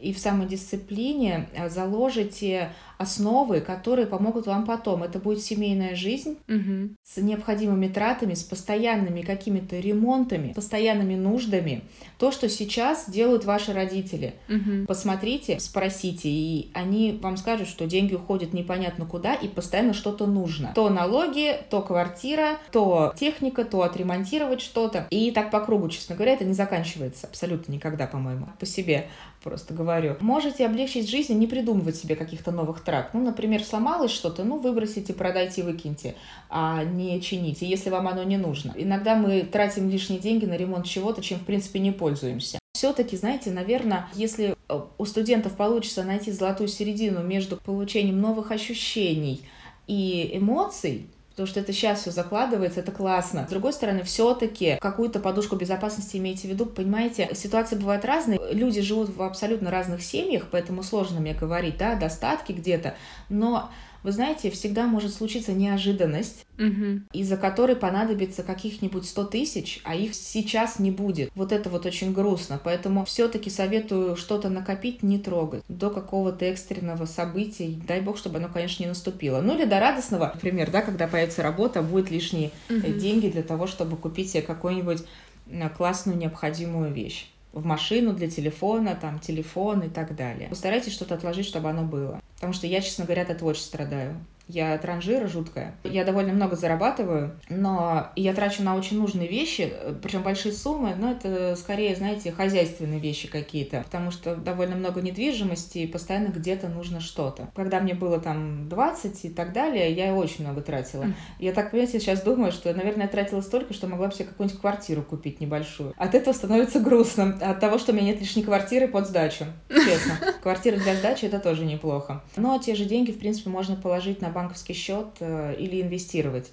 [0.00, 5.02] и в самодисциплине э, заложите основы, которые помогут вам потом.
[5.02, 6.94] Это будет семейная жизнь угу.
[7.02, 11.82] с необходимыми тратами, с постоянными какими-то ремонтами, постоянными нуждами.
[12.18, 14.34] То, что сейчас делают ваши родители.
[14.50, 14.86] Угу.
[14.86, 20.72] Посмотрите, спросите, и они вам скажут, что деньги уходят непонятно куда, и постоянно что-то нужно.
[20.74, 25.06] То налоги, то квартира, то техника, то отремонтировать что-то.
[25.08, 29.08] И так по кругу, честно говоря, это не заканчивается абсолютно никогда, по-моему, по себе
[29.42, 30.16] просто говорю.
[30.20, 33.14] Можете облегчить жизнь и не придумывать себе каких-то новых трат.
[33.14, 36.14] Ну, например, сломалось что-то, ну, выбросите, продайте, выкиньте,
[36.48, 38.72] а не чините, если вам оно не нужно.
[38.76, 42.58] Иногда мы тратим лишние деньги на ремонт чего-то, чем, в принципе, не пользуемся.
[42.72, 49.42] Все-таки, знаете, наверное, если э, у студентов получится найти золотую середину между получением новых ощущений
[49.86, 53.46] и эмоций, потому что это сейчас все закладывается, это классно.
[53.46, 58.80] С другой стороны, все-таки какую-то подушку безопасности имейте в виду, понимаете, ситуации бывают разные, люди
[58.80, 62.94] живут в абсолютно разных семьях, поэтому сложно мне говорить, да, достатки где-то,
[63.28, 63.70] но
[64.02, 67.02] вы знаете, всегда может случиться неожиданность, угу.
[67.12, 71.30] из-за которой понадобится каких-нибудь 100 тысяч, а их сейчас не будет.
[71.34, 72.60] Вот это вот очень грустно.
[72.62, 77.68] Поэтому все-таки советую что-то накопить, не трогать до какого-то экстренного события.
[77.86, 79.40] Дай бог, чтобы оно, конечно, не наступило.
[79.40, 82.88] Ну или до радостного, например, да, когда появится работа, будет лишние угу.
[82.92, 85.02] деньги для того, чтобы купить себе какую-нибудь
[85.50, 90.48] э, классную необходимую вещь в машину для телефона, там, телефон и так далее.
[90.48, 92.20] Постарайтесь что-то отложить, чтобы оно было.
[92.40, 94.16] Потому что я, честно говоря, от этого очень страдаю.
[94.52, 95.74] Я транжира жуткая.
[95.84, 99.72] Я довольно много зарабатываю, но я трачу на очень нужные вещи,
[100.02, 105.78] причем большие суммы, но это скорее, знаете, хозяйственные вещи какие-то, потому что довольно много недвижимости,
[105.78, 107.48] и постоянно где-то нужно что-то.
[107.54, 111.06] Когда мне было там 20 и так далее, я очень много тратила.
[111.38, 114.60] Я так, понимаете, сейчас думаю, что, наверное, я тратила столько, что могла бы себе какую-нибудь
[114.60, 115.94] квартиру купить небольшую.
[115.96, 117.38] От этого становится грустно.
[117.40, 119.44] От того, что у меня нет лишней квартиры под сдачу.
[119.68, 120.18] Честно.
[120.42, 122.22] Квартира для сдачи это тоже неплохо.
[122.36, 126.50] Но те же деньги, в принципе, можно положить на банковский счет э, или инвестировать.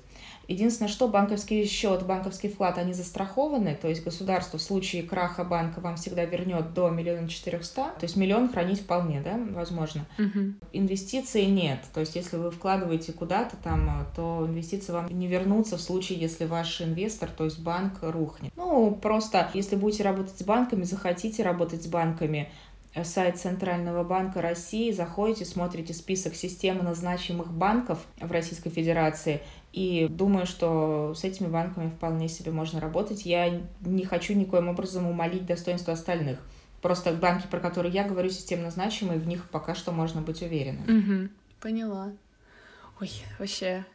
[0.48, 5.82] Единственное, что банковский счет, банковский вклад, они застрахованы, то есть государство в случае краха банка
[5.82, 10.06] вам всегда вернет до миллиона четырехста, то есть миллион хранить вполне, да, возможно.
[10.18, 10.54] Угу.
[10.72, 15.82] Инвестиций нет, то есть если вы вкладываете куда-то там, то инвестиции вам не вернутся в
[15.82, 18.54] случае, если ваш инвестор, то есть банк, рухнет.
[18.56, 22.50] Ну, просто если будете работать с банками, захотите работать с банками,
[23.04, 29.42] сайт Центрального банка России, заходите, смотрите список системно значимых банков в Российской Федерации,
[29.74, 33.26] и думаю, что с этими банками вполне себе можно работать.
[33.26, 36.40] Я не хочу никоим образом умолить достоинство остальных.
[36.82, 40.84] Просто банки, про которые я говорю, системно значимые, в них пока что можно быть уверенным.
[40.84, 41.30] Угу,
[41.62, 42.12] поняла.
[43.00, 43.86] Ой, вообще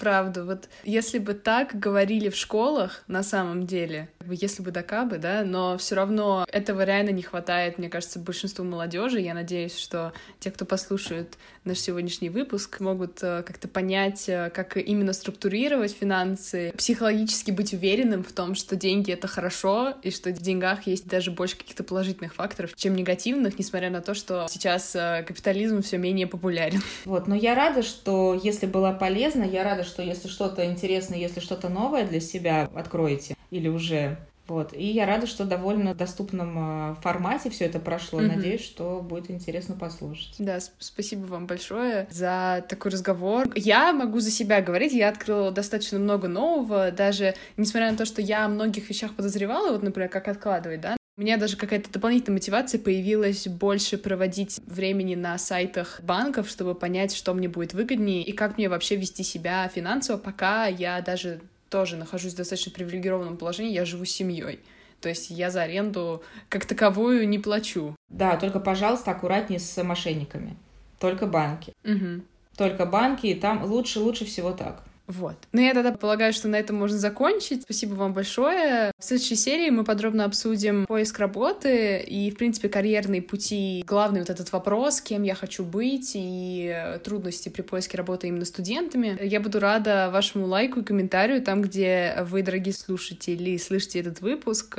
[0.00, 5.44] Правда, вот если бы так говорили в школах на самом деле, если бы докабы, да,
[5.44, 9.20] но все равно этого реально не хватает, мне кажется, большинству молодежи.
[9.20, 14.76] Я надеюсь, что те, кто послушают наш сегодняшний выпуск, могут э, как-то понять, э, как
[14.76, 20.38] именно структурировать финансы, психологически быть уверенным в том, что деньги— это хорошо, и что в
[20.38, 25.24] деньгах есть даже больше каких-то положительных факторов, чем негативных, несмотря на то, что сейчас э,
[25.26, 26.82] капитализм все менее популярен.
[27.04, 31.40] Вот, но я рада, что если было полезно, я рада, что если что-то интересное, если
[31.40, 34.18] что-то новое для себя откроете или уже
[34.50, 34.72] вот.
[34.74, 38.20] И я рада, что в довольно доступном а, формате все это прошло.
[38.20, 38.26] Mm-hmm.
[38.34, 40.34] Надеюсь, что будет интересно послушать.
[40.40, 43.48] Да, спасибо вам большое за такой разговор.
[43.54, 48.20] Я могу за себя говорить, я открыла достаточно много нового, даже несмотря на то, что
[48.20, 52.38] я о многих вещах подозревала, вот, например, как откладывать, да, у меня даже какая-то дополнительная
[52.38, 58.32] мотивация появилась больше проводить времени на сайтах банков, чтобы понять, что мне будет выгоднее и
[58.32, 61.40] как мне вообще вести себя финансово, пока я даже
[61.70, 64.60] тоже нахожусь в достаточно привилегированном положении, я живу с семьей.
[65.00, 67.96] То есть я за аренду как таковую не плачу.
[68.10, 70.56] Да, только, пожалуйста, аккуратнее с мошенниками.
[70.98, 71.72] Только банки.
[71.84, 72.22] Угу.
[72.56, 74.82] Только банки, и там лучше, лучше всего так.
[75.10, 75.34] Вот.
[75.52, 77.62] Ну, я тогда полагаю, что на этом можно закончить.
[77.62, 78.92] Спасибо вам большое.
[78.96, 83.82] В следующей серии мы подробно обсудим поиск работы и, в принципе, карьерные пути.
[83.86, 89.18] Главный вот этот вопрос, кем я хочу быть и трудности при поиске работы именно студентами.
[89.20, 94.78] Я буду рада вашему лайку и комментарию там, где вы, дорогие слушатели, слышите этот выпуск.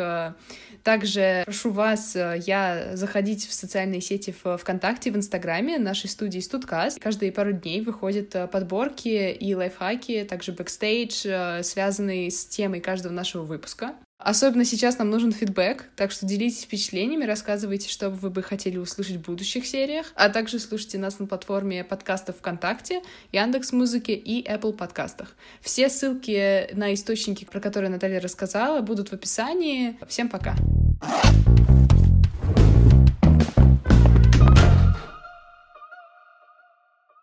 [0.83, 6.99] Также прошу вас, я заходить в социальные сети в ВКонтакте, в Инстаграме нашей студии Студкаст.
[6.99, 13.43] Каждые пару дней выходят подборки и лайфхаки, также бэкстейдж, э, связанные с темой каждого нашего
[13.43, 13.95] выпуска.
[14.17, 19.15] Особенно сейчас нам нужен фидбэк, так что делитесь впечатлениями, рассказывайте, что вы бы хотели услышать
[19.15, 23.01] в будущих сериях, а также слушайте нас на платформе подкастов ВКонтакте,
[23.31, 25.35] Яндекс Музыки и Apple подкастах.
[25.59, 29.97] Все ссылки на источники, про которые Наталья рассказала, будут в описании.
[30.07, 30.55] Всем пока!
[31.01, 31.31] Пока.